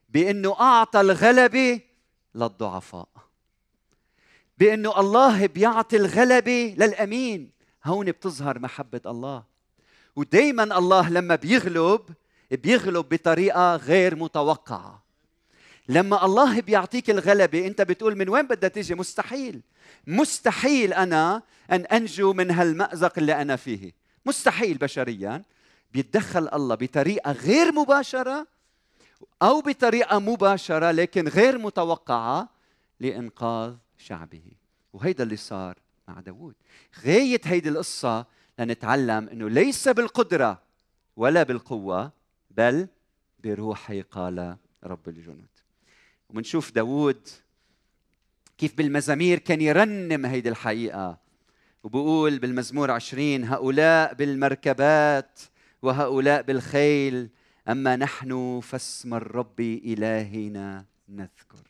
بأنه 0.10 0.56
أعطى 0.60 1.02
الغلبة 1.02 1.82
للضعفاء. 2.36 3.08
بأنه 4.58 5.00
الله 5.00 5.46
بيعطي 5.46 5.98
الغلبة 5.98 6.76
للأمين. 6.78 7.52
هون 7.86 8.06
بتظهر 8.06 8.60
محبة 8.60 9.02
الله. 9.06 9.44
ودايما 10.16 10.78
الله 10.78 11.10
لما 11.10 11.36
بيغلب 11.36 12.02
بيغلب 12.52 13.10
بطريقة 13.10 13.76
غير 13.76 14.16
متوقعة. 14.16 15.04
لما 15.90 16.26
الله 16.26 16.62
بيعطيك 16.62 17.10
الغلبة 17.10 17.68
أنت 17.68 17.82
بتقول 17.82 18.18
من 18.18 18.30
وين 18.30 18.48
بدها 18.48 18.70
تيجي؟ 18.70 18.96
مستحيل. 18.96 19.62
مستحيل 20.08 20.94
أنا 20.94 21.42
أن 21.72 21.86
أنجو 21.86 22.34
من 22.34 22.52
هالمأزق 22.52 23.14
اللي 23.18 23.42
أنا 23.42 23.56
فيه. 23.56 23.94
مستحيل 24.26 24.78
بشريا. 24.78 25.44
بيتدخل 25.94 26.50
الله 26.54 26.76
بطريقة 26.76 27.32
غير 27.32 27.72
مباشرة 27.72 28.48
أو 29.42 29.62
بطريقة 29.62 30.20
مباشرة 30.20 30.92
لكن 30.92 31.28
غير 31.28 31.58
متوقعة 31.58 32.50
لإنقاذ 33.00 33.76
شعبه. 33.98 34.44
وهيدا 34.94 35.24
اللي 35.24 35.36
صار 35.36 35.78
مع 36.08 36.20
داوود. 36.20 36.56
غاية 37.06 37.42
هيدي 37.44 37.70
القصة 37.70 38.26
لنتعلم 38.60 39.30
إنه 39.30 39.50
ليس 39.50 39.88
بالقدرة 39.88 40.62
ولا 41.16 41.44
بالقوة 41.44 42.12
بل 42.52 42.88
بروحي 43.44 44.02
قال 44.02 44.58
رب 44.84 45.10
الجنود. 45.10 45.48
ومنشوف 46.30 46.72
داوود 46.72 47.28
كيف 48.58 48.76
بالمزامير 48.78 49.40
كان 49.40 49.62
يرنم 49.62 50.26
هيدي 50.26 50.50
الحقيقة. 50.50 51.18
وبقول 51.84 52.40
بالمزمور 52.40 52.92
عشرين 52.92 53.44
هؤلاء 53.44 54.14
بالمركبات 54.14 55.40
وهؤلاء 55.84 56.42
بالخيل 56.42 57.30
أما 57.70 57.96
نحن 57.96 58.60
فاسم 58.64 59.14
الرب 59.14 59.60
إلهنا 59.60 60.86
نذكر. 61.10 61.68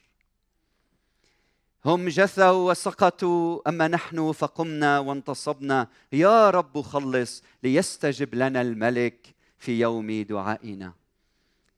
هم 1.86 2.08
جثوا 2.08 2.70
وسقطوا 2.72 3.70
أما 3.70 3.88
نحن 3.88 4.32
فقمنا 4.32 5.00
وانتصبنا. 5.00 5.88
يا 6.12 6.50
رب 6.50 6.82
خلص 6.82 7.44
ليستجب 7.64 8.36
لنا 8.36 8.62
الملك 8.62 9.36
في 9.58 9.80
يوم 9.80 10.22
دعائنا. 10.22 10.94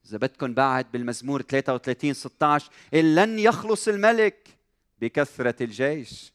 إذا 0.06 0.18
بدكم 0.18 0.54
بعد 0.54 0.92
بالمزمور 0.92 1.42
33 1.42 2.14
16 2.14 2.70
إن 2.94 3.16
لن 3.16 3.40
يخلص 3.40 3.88
الملك 3.88 4.48
بكثرة 5.02 5.64
الجيش 5.64 6.34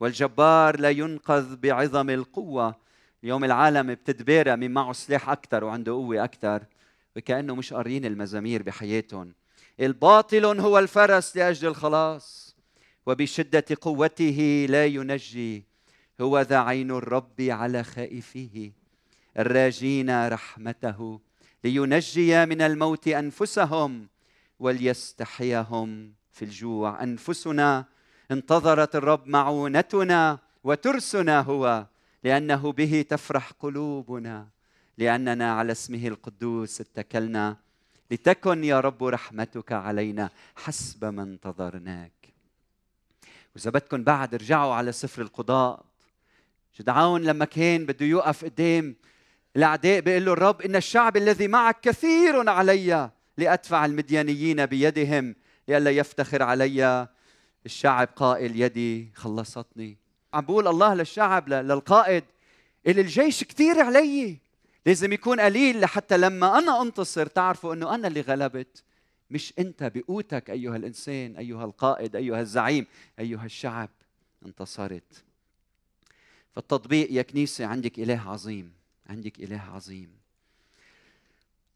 والجبار 0.00 0.80
لا 0.80 0.90
ينقذ 0.90 1.56
بعظم 1.56 2.10
القوة. 2.10 2.82
اليوم 3.24 3.44
العالم 3.44 3.94
بتتبارى 3.94 4.56
مين 4.56 4.70
معه 4.70 4.92
سلاح 4.92 5.28
أكثر 5.28 5.64
وعنده 5.64 5.92
قوة 5.92 6.24
أكثر 6.24 6.62
وكأنه 7.16 7.54
مش 7.54 7.72
قاريين 7.72 8.04
المزامير 8.04 8.62
بحياتهم. 8.62 9.34
الباطل 9.80 10.44
هو 10.44 10.78
الفرس 10.78 11.36
لأجل 11.36 11.68
الخلاص 11.68 12.56
وبشدة 13.06 13.64
قوته 13.80 14.66
لا 14.68 14.86
ينجي. 14.86 15.64
هو 16.20 16.40
ذا 16.40 16.58
عين 16.58 16.90
الرب 16.90 17.40
على 17.40 17.84
خائفيه 17.84 18.72
الراجين 19.38 20.28
رحمته 20.28 21.20
لينجي 21.64 22.46
من 22.46 22.60
الموت 22.60 23.08
أنفسهم 23.08 24.08
وليستحيهم 24.58 26.12
في 26.32 26.44
الجوع. 26.44 27.02
أنفسنا 27.02 27.84
انتظرت 28.30 28.96
الرب 28.96 29.26
معونتنا 29.26 30.38
وترسنا 30.64 31.40
هو. 31.40 31.86
لأنه 32.24 32.72
به 32.72 33.04
تفرح 33.08 33.52
قلوبنا 33.60 34.48
لأننا 34.98 35.52
على 35.52 35.72
اسمه 35.72 36.06
القدوس 36.06 36.80
اتكلنا. 36.80 37.56
لتكن 38.10 38.64
يا 38.64 38.80
رب 38.80 39.04
رحمتك 39.04 39.72
علينا 39.72 40.30
حسب 40.56 41.04
ما 41.04 41.22
انتظرناك. 41.22 42.12
وإذا 43.56 43.70
بدكم 43.70 44.04
بعد 44.04 44.34
ارجعوا 44.34 44.74
على 44.74 44.92
سفر 44.92 45.22
القضاء. 45.22 45.84
جدعون 46.80 47.22
لما 47.22 47.44
كان 47.44 47.86
بده 47.86 48.06
يوقف 48.06 48.44
قدام 48.44 48.96
الأعداء 49.56 50.00
بيقول 50.00 50.24
له 50.24 50.32
الرب 50.32 50.62
إن 50.62 50.76
الشعب 50.76 51.16
الذي 51.16 51.48
معك 51.48 51.80
كثير 51.80 52.48
علي 52.48 53.10
لأدفع 53.38 53.84
المديانيين 53.84 54.66
بيدهم 54.66 55.34
لئلا 55.68 55.90
يفتخر 55.90 56.42
علي. 56.42 57.08
الشعب 57.66 58.08
قائل 58.16 58.60
يدي 58.60 59.12
خلصتني. 59.14 60.01
عم 60.34 60.44
بقول 60.44 60.68
الله 60.68 60.94
للشعب 60.94 61.48
للقائد 61.48 62.24
اللي 62.86 63.00
الجيش 63.00 63.44
كثير 63.44 63.80
علي. 63.80 64.38
لازم 64.86 65.12
يكون 65.12 65.40
قليل 65.40 65.80
لحتى 65.80 66.16
لما 66.16 66.58
أنا 66.58 66.82
أنتصر 66.82 67.26
تعرفوا 67.26 67.74
إنه 67.74 67.94
أنا 67.94 68.08
اللي 68.08 68.20
غلبت. 68.20 68.82
مش 69.30 69.54
أنت 69.58 69.92
بقوتك 69.94 70.50
أيها 70.50 70.76
الإنسان 70.76 71.36
أيها 71.36 71.64
القائد 71.64 72.16
أيها 72.16 72.40
الزعيم 72.40 72.86
أيها 73.18 73.44
الشعب 73.44 73.90
انتصرت. 74.46 75.24
فالتطبيق 76.54 77.12
يا 77.12 77.22
كنيسة 77.22 77.66
عندك 77.66 77.98
إله 77.98 78.30
عظيم 78.30 78.72
عندك 79.06 79.38
إله 79.38 79.60
عظيم. 79.74 80.22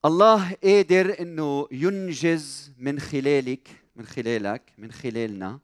الله 0.04 0.56
قادر 0.64 1.20
إنه 1.20 1.68
ينجز 1.70 2.72
من 2.78 3.00
خلالك 3.00 3.68
من 3.96 4.06
خلالك 4.06 4.62
من 4.78 4.92
خلالنا 4.92 5.58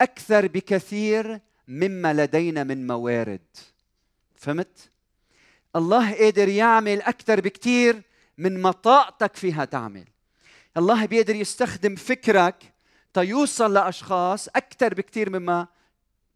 أكثر 0.00 0.46
بكثير 0.46 1.40
مما 1.68 2.12
لدينا 2.12 2.64
من 2.64 2.86
موارد. 2.86 3.46
فهمت؟ 4.34 4.90
الله 5.76 6.14
قادر 6.14 6.48
يعمل 6.48 7.02
أكثر 7.02 7.40
بكثير 7.40 8.02
من 8.38 8.62
ما 8.62 8.70
طاقتك 8.70 9.36
فيها 9.36 9.64
تعمل. 9.64 10.04
الله 10.76 11.06
بيقدر 11.06 11.34
يستخدم 11.34 11.96
فكرك 11.96 12.72
تيوصل 13.14 13.74
لأشخاص 13.74 14.48
أكثر 14.48 14.94
بكثير 14.94 15.30
مما 15.30 15.66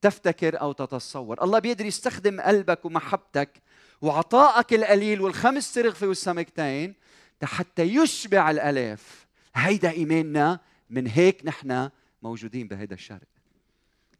تفتكر 0.01 0.61
أو 0.61 0.73
تتصور. 0.73 1.45
الله 1.45 1.59
بيقدر 1.59 1.87
يستخدم 1.87 2.41
قلبك 2.41 2.85
ومحبتك 2.85 3.63
وعطائك 4.03 4.75
القليل 4.75 5.21
والخمس 5.21 5.75
ترغفه 5.75 6.07
والسمكتين 6.07 6.95
حتى 7.43 7.83
يشبع 7.83 8.51
الألاف. 8.51 9.27
هيدا 9.55 9.91
إيماننا 9.91 10.61
من 10.91 11.07
هيك 11.07 11.47
نحن 11.47 11.91
موجودين 12.23 12.69
بهذا 12.69 12.95
الشرق. 12.95 13.30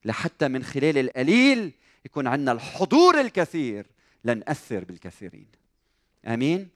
لحتى 0.05 0.49
من 0.49 0.63
خلال 0.63 0.99
القليل 0.99 1.73
يكون 2.05 2.27
عندنا 2.27 2.53
الحضور 2.53 3.21
الكثير. 3.21 3.87
لنأثر 4.25 4.85
بالكثيرين. 4.85 5.47
آمين؟ 6.27 6.69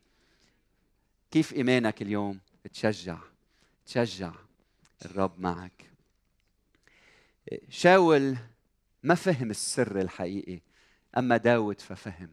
كيف 1.31 1.53
إيمانك 1.53 2.03
اليوم؟ 2.03 2.41
تشجع. 2.73 3.19
تشجع 3.87 4.33
الرب 5.05 5.41
معك. 5.41 5.91
شاول 7.69 8.37
ما 9.03 9.15
فهم 9.15 9.51
السر 9.51 10.01
الحقيقي 10.01 10.61
أما 11.19 11.37
داود 11.37 11.81
ففهم. 11.81 12.31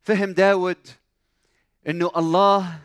فهم 0.00 0.32
داود 0.32 0.88
إنه 1.88 2.10
الله 2.16 2.80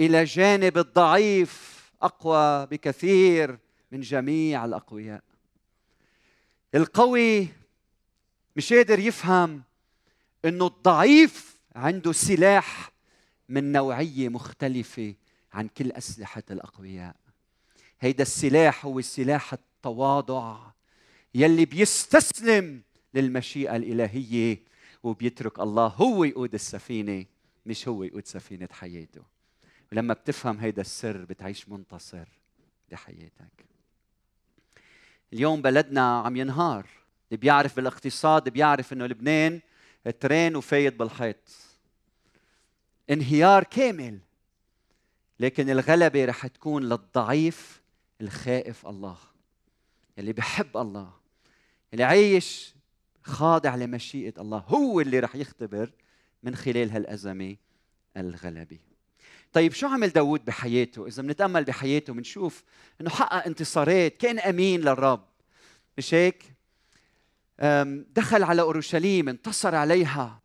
إلى 0.00 0.24
جانب 0.24 0.78
الضعيف 0.78 1.76
أقوى 2.02 2.66
بكثير 2.66 3.58
من 3.92 4.00
جميع 4.00 4.64
الأقوياء. 4.64 5.22
القوي 6.76 7.48
مش 8.56 8.72
قادر 8.72 8.98
يفهم 8.98 9.62
إنه 10.44 10.66
الضعيف 10.66 11.60
عنده 11.76 12.12
سلاح 12.12 12.92
من 13.48 13.72
نوعية 13.72 14.28
مختلفة 14.28 15.14
عن 15.52 15.68
كل 15.68 15.92
أسلحة 15.92 16.42
الأقوياء. 16.50 17.16
هيدا 18.00 18.22
السلاح 18.22 18.86
هو 18.86 19.00
سلاح 19.00 19.52
التواضع 19.52 20.58
يلي 21.34 21.64
بيستسلم 21.64 22.82
للمشيئة 23.14 23.76
الإلهية 23.76 24.62
وبيترك 25.02 25.60
الله 25.60 25.86
هو 25.86 26.24
يقود 26.24 26.54
السفينة 26.54 27.24
مش 27.66 27.88
هو 27.88 28.02
يقود 28.02 28.26
سفينة 28.26 28.68
حياته. 28.72 29.22
ولما 29.92 30.14
بتفهم 30.14 30.58
هيدا 30.58 30.80
السر 30.80 31.24
بتعيش 31.24 31.68
منتصر 31.68 32.28
بحياتك 32.90 33.75
اليوم 35.32 35.62
بلدنا 35.62 36.20
عم 36.20 36.36
ينهار. 36.36 36.86
اللي 37.30 37.40
بيعرف 37.40 37.76
بالاقتصاد 37.76 38.48
بيعرف 38.48 38.92
إنه 38.92 39.06
لبنان 39.06 39.60
ترين 40.20 40.56
وفايت 40.56 40.94
بالحيط 40.94 41.36
انهيار 43.10 43.64
كامل. 43.64 44.18
لكن 45.40 45.70
الغلبة 45.70 46.24
رح 46.24 46.46
تكون 46.46 46.84
للضعيف 46.84 47.82
الخائف 48.20 48.86
الله 48.86 49.18
اللي 50.18 50.32
بحب 50.32 50.76
الله 50.76 51.12
اللي 51.92 52.04
عايش 52.04 52.74
خاضع 53.22 53.74
لمشيئة 53.74 54.40
الله. 54.40 54.58
هو 54.58 55.00
اللي 55.00 55.20
رح 55.20 55.34
يختبر 55.34 55.92
من 56.42 56.56
خلال 56.56 56.90
هالأزمة 56.90 57.56
الغلبة. 58.16 58.78
طيب 59.56 59.72
شو 59.72 59.86
عمل 59.86 60.08
داود 60.08 60.44
بحياته؟ 60.44 61.06
إذا 61.06 61.22
بنتأمل 61.22 61.64
بحياته 61.64 62.12
بنشوف 62.12 62.62
أنه 63.00 63.10
حقق 63.10 63.46
انتصارات 63.46 64.16
كأن 64.16 64.38
أمين 64.38 64.80
للرب. 64.80 65.24
مش 65.98 66.14
هيك؟ 66.14 66.44
دخل 68.16 68.42
على 68.42 68.62
أورشليم 68.62 69.28
انتصر 69.28 69.74
عليها. 69.74 70.40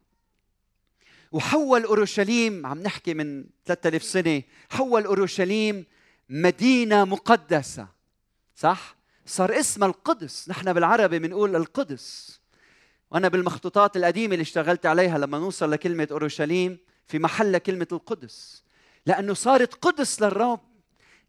وحول 1.32 1.84
أورشليم 1.84 2.66
عم 2.66 2.82
نحكي 2.82 3.14
من 3.14 3.46
3000 3.66 4.04
سنة 4.04 4.44
حول 4.70 5.06
أورشليم 5.06 5.86
مدينة 6.30 7.06
مقدسة. 7.06 7.88
صح؟ 8.56 8.96
صار 9.26 9.60
اسمها 9.60 9.88
القدس. 9.88 10.50
نحن 10.50 10.74
بالعربي 10.74 11.20
بنقول 11.20 11.56
القدس. 11.56 12.40
وأنا 13.12 13.28
بالمخطوطات 13.28 13.98
القديمة 13.98 14.34
اللي 14.34 14.44
اشتغلت 14.44 14.86
عليها 14.86 15.18
لما 15.18 15.40
نوصل 15.40 15.72
لكلمة 15.72 16.08
أورشليم 16.12 16.78
في 17.08 17.20
محل 17.20 17.58
كلمة 17.58 17.88
القدس. 17.92 18.64
لأنه 19.06 19.34
صارت 19.34 19.74
قدس 19.74 20.22
للرب 20.22 20.60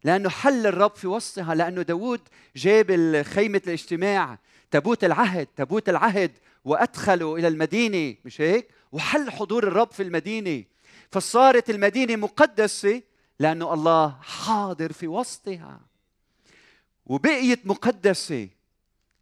لأنه 0.03 0.29
حل 0.29 0.67
الرب 0.67 0.95
في 0.95 1.07
وسطها 1.07 1.55
لأنه 1.55 1.81
داود 1.81 2.21
جاب 2.55 3.21
خيمة 3.21 3.61
الاجتماع 3.67 4.39
تابوت 4.71 5.03
العهد 5.03 5.47
تابوت 5.55 5.89
العهد 5.89 6.31
وأدخلوا 6.65 7.37
إلى 7.37 7.47
المدينة 7.47 8.15
مش 8.25 8.41
هيك؟ 8.41 8.67
وحل 8.91 9.31
حضور 9.31 9.67
الرب 9.67 9.91
في 9.91 10.03
المدينة. 10.03 10.63
فصارت 11.11 11.69
المدينة 11.69 12.15
مقدسة 12.15 13.01
لأنه 13.39 13.73
الله 13.73 14.17
حاضر 14.21 14.93
في 14.93 15.07
وسطها. 15.07 15.79
وبقيت 17.05 17.67
مقدسة 17.67 18.49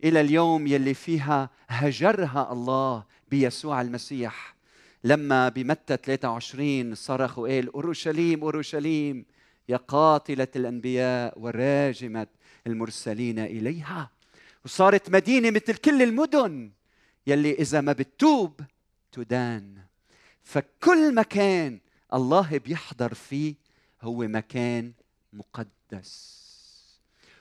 إلى 0.03 0.21
اليوم 0.21 0.67
يلي 0.67 0.93
فيها 0.93 1.49
هجرها 1.67 2.51
الله 2.51 3.03
بيسوع 3.27 3.81
المسيح. 3.81 4.55
لما 5.03 5.49
بمتى 5.49 5.97
23 5.97 6.95
صرخ 6.95 7.39
وقال 7.39 7.73
أورشليم 7.73 8.41
أورشليم 8.41 9.25
يا 9.69 9.77
قاتلة 9.77 10.47
الأنبياء 10.55 11.39
وراجمة 11.39 12.27
المرسلين 12.67 13.39
إليها. 13.39 14.11
وصارت 14.65 15.09
مدينة 15.09 15.51
مثل 15.51 15.75
كل 15.75 16.01
المدن 16.01 16.71
يلي 17.27 17.53
إذا 17.53 17.81
ما 17.81 17.93
بتتوب 17.93 18.61
تدان. 19.11 19.77
فكل 20.43 21.15
مكان 21.15 21.79
الله 22.13 22.57
بيحضر 22.57 23.13
فيه 23.13 23.55
هو 24.01 24.17
مكان 24.17 24.91
مقدس. 25.33 26.41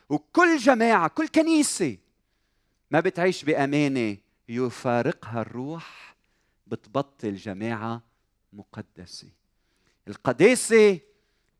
وكل 0.09 0.57
جماعة 0.57 1.09
كل 1.09 1.29
كنيسة 1.29 1.96
ما 2.90 3.01
بتعيش 3.01 3.44
بأمانة 3.44 4.16
يفارقها 4.49 5.40
الروح. 5.40 6.10
بتبطل 6.70 7.37
جماعة 7.37 8.02
مقدسة. 8.52 9.28
القداسة 10.09 11.00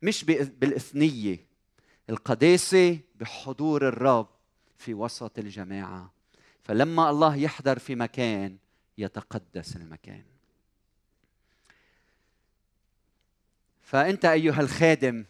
مش 0.03 0.25
بالإثنية 0.25 1.46
القداسة 2.11 2.99
بحضور 3.14 3.88
الرب 3.88 4.29
في 4.79 4.94
وسط 4.94 5.38
الجماعة. 5.38 6.12
فلما 6.62 7.11
الله 7.11 7.37
يحضر 7.37 7.79
في 7.79 7.94
مكان 7.94 8.57
يتقدس 8.99 9.77
المكان. 9.77 10.25
فأنت 13.83 14.25
أيها 14.25 14.61
الخادم 14.61 15.25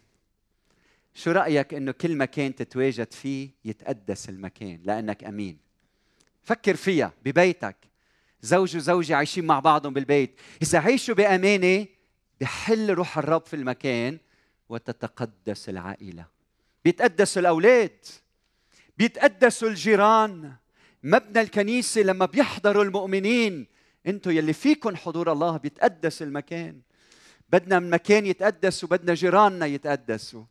شو 1.15 1.31
رأيك 1.31 1.75
إنه 1.75 1.93
كل 1.93 2.17
مكان 2.17 2.55
تتواجد 2.55 3.13
فيه 3.13 3.51
يتقدس 3.65 4.29
المكان 4.29 4.81
لأنك 4.85 5.25
أمين؟ 5.25 5.59
فكر 6.43 6.77
فيها 6.77 7.13
ببيتك. 7.25 7.77
زوج 8.43 8.77
وزوجة 8.77 9.17
عايشين 9.17 9.45
مع 9.45 9.61
بعضهم 9.61 9.93
بالبيت. 9.93 10.41
إذا 10.63 10.79
عيشوا 10.79 11.15
بأمانة 11.15 11.87
بحل 12.41 12.91
روح 12.91 13.19
الرب 13.19 13.47
في 13.47 13.57
المكان 13.57 14.19
وتتقدس 14.69 15.69
العائلة. 15.69 16.25
بيتقدسوا 16.85 17.43
الأولاد. 17.43 18.07
بيتقدسوا 18.99 19.69
الجيران. 19.69 20.53
مبنى 21.03 21.41
الكنيسة 21.41 22.01
لما 22.01 22.27
بيحضروا 22.27 22.85
المؤمنين. 22.85 23.67
أنتوا 24.07 24.33
يلي 24.33 24.53
فيكم 24.53 24.97
حضور 24.97 25.33
الله 25.33 25.57
بيتقدس 25.57 26.23
المكان. 26.23 26.81
بدنا 27.51 27.79
المكان 27.79 28.27
يتقدس 28.27 28.85
وبدنا 28.85 29.15
جيراننا 29.15 29.67
يتقدسوا. 29.67 30.45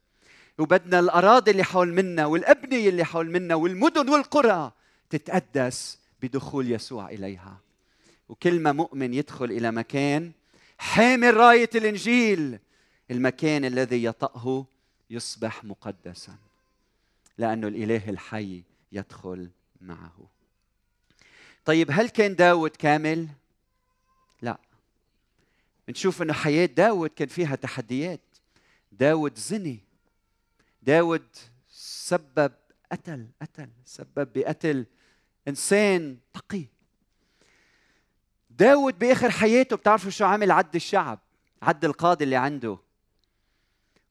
وبدنا 0.57 0.99
الأراضي 0.99 1.51
اللي 1.51 1.63
حول 1.63 1.93
منا 1.93 2.25
والأبنية 2.25 2.89
اللي 2.89 3.03
حول 3.03 3.29
منا 3.31 3.55
والمدن 3.55 4.09
والقرى 4.09 4.71
تتقدس 5.09 5.99
بدخول 6.21 6.71
يسوع 6.71 7.09
إليها. 7.09 7.68
وكل 8.29 8.59
ما 8.59 8.71
مؤمن 8.71 9.13
يدخل 9.13 9.45
إلى 9.45 9.71
مكان 9.71 10.31
حامل 10.77 11.37
راية 11.37 11.69
الإنجيل. 11.75 12.59
المكان 13.11 13.65
الذي 13.65 14.03
يطأه 14.03 14.65
يصبح 15.09 15.63
مقدسا 15.63 16.37
لأنه 17.37 17.67
الإله 17.67 18.09
الحي 18.09 18.63
يدخل 18.91 19.49
معه. 19.81 20.29
طيب 21.65 21.87
هل 21.91 22.09
كان 22.09 22.35
داود 22.35 22.69
كامل؟ 22.69 23.27
لا. 24.41 24.57
بنشوف 25.87 26.21
إنه 26.21 26.33
حياة 26.33 26.65
داود 26.65 27.09
كان 27.09 27.27
فيها 27.27 27.55
تحديات. 27.55 28.21
داود 28.91 29.37
زني. 29.37 29.79
داود 30.81 31.27
سبب 31.69 32.51
قتل 32.91 33.27
قتل 33.41 33.69
سبب 33.85 34.33
بقتل 34.35 34.85
إنسان 35.47 36.17
تقي. 36.33 36.65
داود 38.59 38.99
بآخر 38.99 39.29
حياته 39.29 39.75
بتعرفوا 39.75 40.11
شو 40.11 40.25
عمل 40.25 40.51
عد 40.51 40.75
الشعب 40.75 41.19
عد 41.61 41.85
القاضي 41.85 42.23
اللي 42.23 42.35
عنده. 42.35 42.77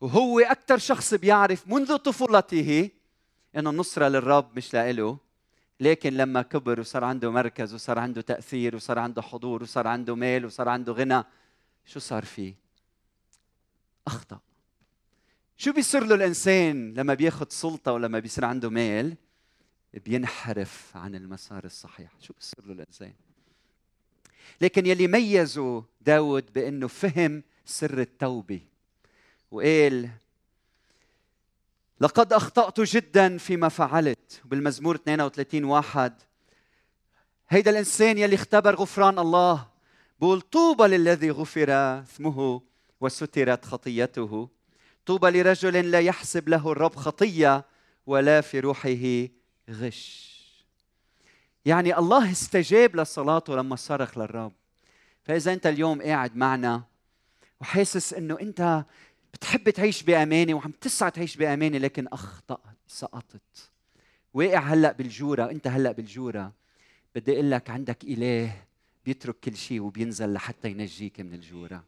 وهو 0.00 0.40
أكثر 0.40 0.78
شخص 0.78 1.14
بيعرف 1.14 1.68
منذ 1.68 1.96
طفولته 1.96 2.90
إنه 3.56 3.70
النصرة 3.70 4.08
للرب 4.08 4.56
مش 4.56 4.74
لإله 4.74 5.18
لكن 5.80 6.12
لما 6.14 6.42
كبر 6.42 6.80
وصار 6.80 7.04
عنده 7.04 7.30
مركز 7.30 7.74
وصار 7.74 7.98
عنده 7.98 8.20
تأثير 8.20 8.76
وصار 8.76 8.98
عنده 8.98 9.22
حضور 9.22 9.62
وصار 9.62 9.86
عنده 9.86 10.14
مال 10.14 10.44
وصار 10.44 10.68
عنده 10.68 10.92
غنى 10.92 11.24
شو 11.86 12.00
صار 12.00 12.24
فيه؟ 12.24 12.54
أخطأ. 14.06 14.40
شو 15.56 15.72
بيصير 15.72 16.04
له 16.04 16.14
الإنسان 16.14 16.94
لما 16.94 17.14
بياخذ 17.14 17.46
سلطة 17.48 17.92
ولما 17.92 18.18
بيصير 18.18 18.44
عنده 18.44 18.70
مال؟ 18.70 19.16
بينحرف 19.94 20.96
عن 20.96 21.14
المسار 21.14 21.64
الصحيح. 21.64 22.10
شو 22.20 22.32
بيصير 22.32 22.66
له 22.66 22.72
الإنسان؟ 22.72 23.12
لكن 24.60 24.86
يلي 24.86 25.06
ميزوا 25.06 25.82
داود 26.00 26.52
بأنه 26.52 26.86
فهم 26.88 27.42
سر 27.66 28.00
التوبة 28.00 28.60
وقال 29.50 30.10
لقد 32.00 32.32
أخطأت 32.32 32.80
جدا 32.80 33.38
فيما 33.38 33.68
فعلت. 33.68 34.40
بالمزمور 34.44 34.94
32 34.94 35.64
واحد 35.64 36.12
هيدا 37.48 37.70
الإنسان 37.70 38.18
يلي 38.18 38.34
اختبر 38.34 38.74
غفران 38.74 39.18
الله 39.18 39.68
بقول 40.20 40.40
طوبى 40.40 40.84
للذي 40.84 41.30
غفر 41.30 41.70
اثمه 41.70 42.62
وسترت 43.00 43.64
خطيته 43.64 44.48
طوبى 45.06 45.30
لرجل 45.30 45.90
لا 45.90 46.00
يحسب 46.00 46.48
له 46.48 46.72
الرب 46.72 46.94
خطية 46.96 47.64
ولا 48.06 48.40
في 48.40 48.60
روحه 48.60 49.28
غش. 49.70 50.37
يعني 51.68 51.98
الله 51.98 52.32
استجاب 52.32 52.96
لصلاته 52.96 53.56
لما 53.56 53.76
صرخ 53.76 54.18
للرب. 54.18 54.52
فإذا 55.24 55.52
أنت 55.52 55.66
اليوم 55.66 56.02
قاعد 56.02 56.36
معنا 56.36 56.82
وحاسس 57.60 58.14
إنه 58.14 58.38
أنت 58.40 58.84
بتحب 59.34 59.70
تعيش 59.70 60.02
بأمانة 60.02 60.54
وعم 60.54 60.70
تسعى 60.80 61.10
تعيش 61.10 61.36
بأمانة 61.36 61.78
لكن 61.78 62.08
اخطات 62.12 62.58
سقطت. 62.86 63.70
واقع 64.34 64.58
هلأ 64.58 64.92
بالجورة 64.92 65.50
أنت 65.50 65.66
هلأ 65.66 65.92
بالجورة. 65.92 66.52
بدي 67.14 67.32
أقول 67.32 67.50
لك 67.50 67.70
عندك 67.70 68.04
إله 68.04 68.52
بيترك 69.06 69.36
كل 69.44 69.56
شيء 69.56 69.80
وبينزل 69.80 70.32
لحتى 70.32 70.70
ينجيك 70.70 71.20
من 71.20 71.34
الجورة. 71.34 71.84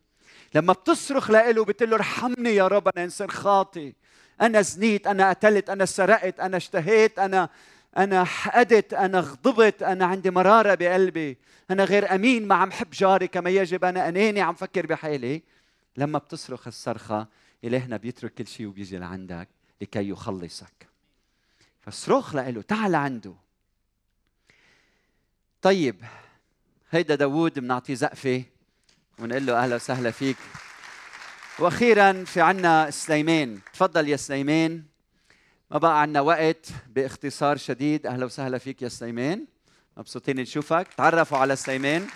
لما 0.55 0.73
بتصرخ 0.73 1.31
لإله 1.31 1.65
بتقول 1.65 1.91
له 1.91 1.97
ارحمني 1.97 2.55
يا 2.55 2.69
رب 2.69 2.89
أنا 2.89 3.05
إنسان 3.05 3.31
خاطي 3.31 3.95
أنا 4.41 4.63
زنيت 4.63 5.07
أنا 5.07 5.31
قتلت 5.31 5.71
أنا 5.71 5.85
سرقت 5.85 6.41
أنا 6.41 6.57
اشتهيت 6.57 7.19
أنا 7.19 7.49
أنا 7.97 8.25
حقدت 8.25 8.95
أنا 8.95 9.21
غضبت 9.21 9.83
أنا 9.83 10.07
عندي 10.07 10.31
مرارة 10.31 10.75
بقلبي. 10.75 11.39
أنا 11.71 11.85
غير 11.85 12.15
أمين 12.15 12.49
ما 12.49 12.55
عم 12.55 12.73
حب 12.73 12.91
جاري 12.91 13.29
كما 13.29 13.51
يجب. 13.51 13.85
أنا 13.85 14.09
أناني 14.09 14.41
عم 14.41 14.55
فكر 14.55 14.87
بحالي. 14.87 15.43
لما 15.97 16.19
بتصرخ 16.19 16.67
الصرخة 16.67 17.29
إلهنا 17.65 17.97
بيترك 17.97 18.35
كل 18.35 18.47
شيء 18.47 18.67
وبيجي 18.67 18.99
لعندك 18.99 19.49
لكي 19.81 20.09
يخلصك. 20.09 20.89
فصرخ 21.81 22.35
له 22.35 22.63
تعال 22.63 22.95
عنده. 22.95 23.35
طيب 25.63 26.05
هيدا 26.91 27.15
داوود 27.15 27.59
بنعطيه 27.59 27.95
زقفة 27.95 28.45
ونقول 29.19 29.47
له 29.47 29.65
أهلا 29.65 29.77
وسهلا 29.77 30.11
فيك. 30.11 30.37
وأخيرا 31.59 32.25
في 32.25 32.41
عنا 32.41 32.91
سليمان. 32.91 33.61
تفضل 33.73 34.09
يا 34.09 34.17
سليمان. 34.17 34.90
ما 35.71 35.79
بقى 35.79 36.03
عنا 36.03 36.21
وقت 36.21 36.69
باختصار 36.89 37.57
شديد. 37.57 38.07
أهلا 38.07 38.25
وسهلا 38.25 38.59
فيك 38.59 38.83
يا 38.83 38.89
سليمان. 38.89 39.47
مبسوطين 39.97 40.41
نشوفك. 40.41 40.89
تعرفوا 40.97 41.39
على 41.39 41.57
سليمان. 41.57 42.07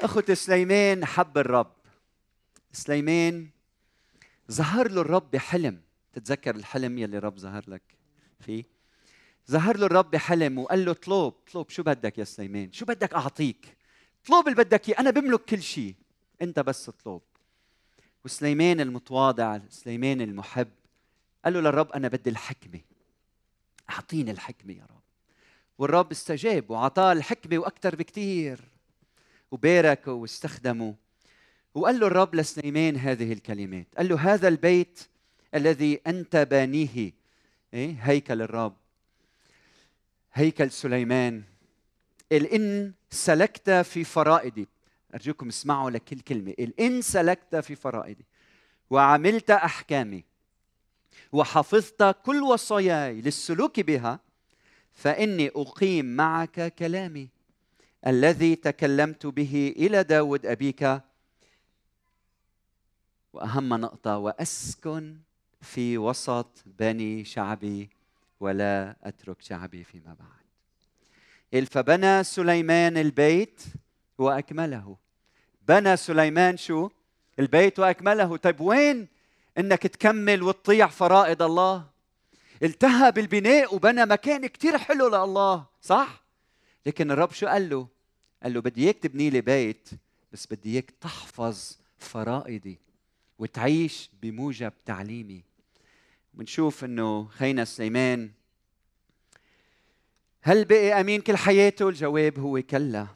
أخوة 0.00 0.34
سليمان 0.34 1.04
حب 1.04 1.38
الرب. 1.38 1.72
سليمان 2.72 3.48
ظهر 4.52 4.90
له 4.90 5.00
الرب 5.00 5.30
بحلم. 5.30 5.80
تتذكر 6.12 6.56
الحلم 6.56 6.98
يلي 6.98 7.18
الرب 7.18 7.38
ظهر 7.38 7.64
لك 7.68 7.82
فيه؟ 8.40 8.64
ظهر 9.50 9.76
له 9.76 9.86
الرب 9.86 10.10
بحلم 10.10 10.58
وقال 10.58 10.84
له 10.84 10.90
اطلب 10.90 11.34
اطلب 11.48 11.70
شو 11.70 11.82
بدك 11.82 12.18
يا 12.18 12.24
سليمان؟ 12.24 12.72
شو 12.72 12.84
بدك 12.84 13.14
أعطيك؟ 13.14 13.76
اطلب 14.24 14.48
اللي 14.48 14.64
بدك 14.64 14.88
إياه. 14.88 15.00
أنا 15.00 15.10
بملك 15.10 15.44
كل 15.44 15.62
شيء 15.62 15.94
أنت 16.42 16.60
بس 16.60 16.88
اطلب 16.88 17.20
وسليمان 18.24 18.80
المتواضع 18.80 19.58
سليمان 19.70 20.20
المحب 20.20 20.68
قال 21.44 21.54
له 21.54 21.60
للرب 21.60 21.92
أنا 21.92 22.08
بدي 22.08 22.30
الحكمة. 22.30 22.80
أعطيني 23.90 24.30
الحكمة 24.30 24.72
يا 24.72 24.86
رب. 24.90 25.02
والرب 25.78 26.10
استجاب 26.10 26.70
وأعطاه 26.70 27.12
الحكمة 27.12 27.58
وأكثر 27.58 27.96
بكثير 27.96 28.60
وباركه 29.50 30.12
واستخدمه. 30.12 30.94
وقال 31.74 32.00
له 32.00 32.06
الرب 32.06 32.34
لسليمان 32.34 32.96
هذه 32.96 33.32
الكلمات. 33.32 33.86
قال 33.96 34.08
له 34.08 34.34
هذا 34.34 34.48
البيت 34.48 35.08
الذي 35.54 36.00
أنت 36.06 36.36
بانيه. 36.36 37.12
إيه؟ 37.74 37.96
هيكل 38.00 38.42
الرب. 38.42 38.76
هيكل 40.32 40.70
سليمان. 40.70 41.42
الان 42.32 42.92
سلكت 43.10 43.70
في 43.70 44.04
فرائدي. 44.04 44.68
أرجوكم 45.14 45.48
اسمعوا 45.48 45.90
لكل 45.90 46.20
كلمة. 46.20 46.54
الان 46.58 47.02
سلكت 47.02 47.56
في 47.56 47.74
فرائدي. 47.74 48.24
وعملت 48.90 49.50
أحكامي. 49.50 50.24
وحفظت 51.32 52.16
كل 52.24 52.42
وصاياي 52.42 53.20
للسلوك 53.20 53.80
بها 53.80 54.20
فإني 54.94 55.50
أقيم 55.56 56.16
معك 56.16 56.74
كلامي 56.74 57.28
الذي 58.06 58.56
تكلمت 58.56 59.26
به 59.26 59.74
إلى 59.76 60.02
داود 60.02 60.46
أبيك. 60.46 61.00
وأهم 63.32 63.74
نقطة 63.74 64.18
وأسكن 64.18 65.16
في 65.60 65.98
وسط 65.98 66.62
بني 66.66 67.24
شعبي 67.24 67.90
ولا 68.40 68.96
أترك 69.04 69.42
شعبي 69.42 69.84
فيما 69.84 70.16
بعد. 70.20 71.66
فبنى 71.66 72.24
سليمان 72.24 72.96
البيت 72.96 73.62
وأكمله. 74.18 74.96
بنى 75.68 75.96
سليمان 75.96 76.56
شو؟ 76.56 76.88
البيت 77.38 77.78
وأكمله. 77.78 78.36
طيب 78.36 78.60
وين 78.60 79.08
إنك 79.58 79.82
تكمل 79.82 80.42
وتطيع 80.42 80.86
فرائض 80.86 81.42
الله. 81.42 81.86
التهى 82.62 83.12
بالبناء 83.12 83.74
وبنى 83.74 84.06
مكان 84.06 84.46
كتير 84.46 84.78
حلو 84.78 85.08
لله 85.08 85.66
صح؟ 85.82 86.24
لكن 86.86 87.10
الرب 87.10 87.32
شو 87.32 87.46
قال 87.46 87.68
له؟ 87.68 87.88
قال 88.42 88.54
له 88.54 88.60
بدي 88.60 88.84
إياك 88.84 88.98
تبني 88.98 89.30
لي 89.30 89.40
بيت 89.40 89.88
بس 90.32 90.46
بدي 90.50 90.72
إياك 90.72 90.90
تحفظ 91.00 91.76
فرائضي 91.98 92.78
وتعيش 93.38 94.10
بموجب 94.22 94.72
تعليمي. 94.86 95.42
بنشوف 96.34 96.84
إنه 96.84 97.28
خينا 97.28 97.64
سليمان 97.64 98.30
هل 100.42 100.64
بقي 100.64 101.00
أمين 101.00 101.20
كل 101.20 101.36
حياته؟ 101.36 101.88
الجواب 101.88 102.38
هو 102.38 102.62
كلا. 102.62 103.06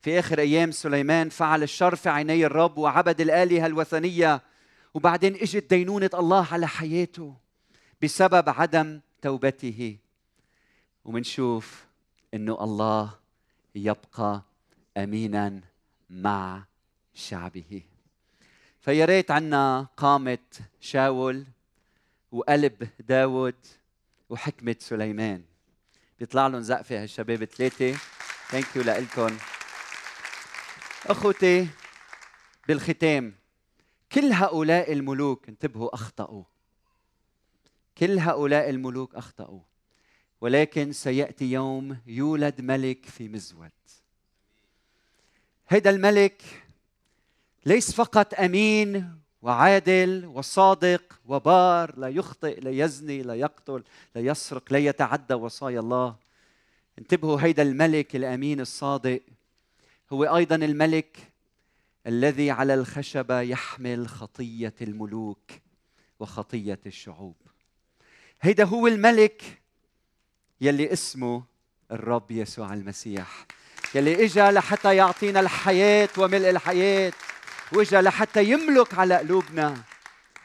في 0.00 0.18
آخر 0.18 0.38
أيام 0.38 0.70
سليمان 0.70 1.28
فعل 1.28 1.62
الشر 1.62 1.96
في 1.96 2.08
عيني 2.08 2.46
الرب 2.46 2.78
وعبد 2.78 3.20
الآلهة 3.20 3.66
الوثنية 3.66 4.49
وبعدين 4.94 5.34
إجت 5.34 5.70
دينونة 5.70 6.10
الله 6.14 6.46
على 6.52 6.68
حياته 6.68 7.36
بسبب 8.02 8.48
عدم 8.48 9.00
توبته. 9.22 9.96
ومنشوف 11.04 11.84
إنه 12.34 12.64
الله 12.64 13.18
يبقى 13.74 14.42
امينا 14.96 15.60
مع 16.10 16.64
شعبه. 17.14 17.82
فيا 18.80 19.04
ريت 19.04 19.30
عنا 19.30 19.86
قامة 19.96 20.38
شاول 20.80 21.46
وقلب 22.32 22.88
داود 23.00 23.54
وحكمة 24.28 24.76
سليمان. 24.78 25.44
بيطلع 26.18 26.46
لهم 26.46 26.60
زقفة 26.60 27.02
هالشباب 27.02 27.42
الثلاثة 27.42 27.98
thank 28.48 28.76
you 28.76 28.82
لكم 28.82 29.36
أخوتي 31.06 31.68
بالختام. 32.68 33.39
كل 34.12 34.32
هؤلاء 34.32 34.92
الملوك 34.92 35.48
انتبهوا 35.48 35.94
أخطأوا. 35.94 36.44
كل 37.98 38.18
هؤلاء 38.18 38.70
الملوك 38.70 39.14
أخطأوا. 39.14 39.60
ولكن 40.40 40.92
سيأتي 40.92 41.52
يوم 41.52 41.98
يولد 42.06 42.60
ملك 42.60 43.06
في 43.06 43.28
مزود. 43.28 43.70
هيدا 45.68 45.90
الملك 45.90 46.42
ليس 47.66 47.92
فقط 47.92 48.34
أمين 48.34 49.18
وعادل 49.42 50.26
وصادق 50.26 51.20
وبار 51.26 51.98
لا 51.98 52.08
يخطئ 52.08 52.60
لا 52.60 52.70
يزني 52.70 53.22
لا 53.22 53.34
يقتل 53.34 53.84
لا 54.14 54.20
يسرق 54.20 54.72
لا 54.72 54.78
يتعدى 54.78 55.34
وصايا 55.34 55.80
الله. 55.80 56.16
انتبهوا 56.98 57.40
هيدا 57.40 57.62
الملك 57.62 58.16
الأمين 58.16 58.60
الصادق 58.60 59.20
هو 60.12 60.24
أيضا 60.36 60.56
الملك 60.56 61.30
الذي 62.06 62.50
على 62.50 62.74
الخشبه 62.74 63.40
يحمل 63.40 64.08
خطية 64.08 64.74
الملوك 64.80 65.50
وخطية 66.20 66.80
الشعوب. 66.86 67.36
هيدا 68.40 68.64
هو 68.64 68.86
الملك 68.86 69.62
يلي 70.60 70.92
اسمه 70.92 71.44
الرب 71.90 72.30
يسوع 72.30 72.74
المسيح 72.74 73.46
يلي 73.94 74.24
إجا 74.24 74.50
لحتى 74.50 74.96
يعطينا 74.96 75.40
الحياة 75.40 76.08
وملء 76.18 76.50
الحياة 76.50 77.12
وإجا 77.72 78.02
لحتى 78.02 78.44
يملك 78.44 78.94
على 78.94 79.16
قلوبنا. 79.16 79.82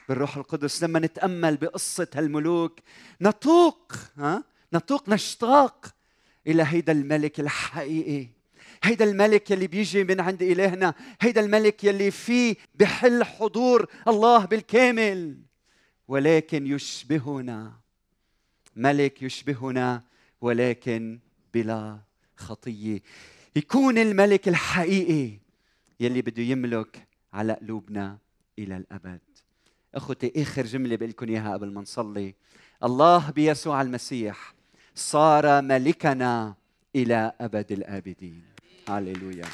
بالروح 0.08 0.36
القدس 0.36 0.82
لما 0.82 0.98
نتأمل 0.98 1.56
بقصة 1.56 2.08
هالملوك 2.14 2.80
نتوق 3.22 3.92
ها؟ 4.18 4.44
نتوق 4.74 5.08
نشتاق 5.08 5.94
إلى 6.46 6.62
هيدا 6.62 6.92
الملك 6.92 7.40
الحقيقي. 7.40 8.35
هيدا 8.82 9.04
الملك 9.04 9.50
يلي 9.50 9.66
بيجي 9.66 10.04
من 10.04 10.20
عند 10.20 10.42
إلهنا 10.42 10.94
هيدا 11.20 11.40
الملك 11.40 11.84
يلي 11.84 12.10
فيه 12.10 12.56
بحل 12.74 13.24
حضور 13.24 13.86
الله 14.08 14.44
بالكامل. 14.44 15.36
ولكن 16.08 16.66
يشبهنا 16.66 17.72
ملك 18.76 19.22
يشبهنا 19.22 20.02
ولكن 20.40 21.18
بلا 21.54 21.98
خطية. 22.36 23.02
يكون 23.56 23.98
الملك 23.98 24.48
الحقيقي 24.48 25.38
يلي 26.00 26.22
بده 26.22 26.42
يملك 26.42 27.06
على 27.32 27.52
قلوبنا 27.52 28.18
إلى 28.58 28.76
الأبد. 28.76 29.20
أخوتي 29.94 30.32
آخر 30.36 30.66
جملة 30.66 30.96
بقول 30.96 31.10
لكم 31.10 31.28
إياها 31.28 31.52
قبل 31.52 31.72
ما 31.72 31.80
نصلي. 31.80 32.34
الله 32.84 33.30
بيسوع 33.30 33.82
المسيح 33.82 34.54
صار 34.94 35.62
ملكنا 35.62 36.54
إلى 36.96 37.32
أبد 37.40 37.72
الآبدين. 37.72 38.55
Aleluya. 38.86 39.46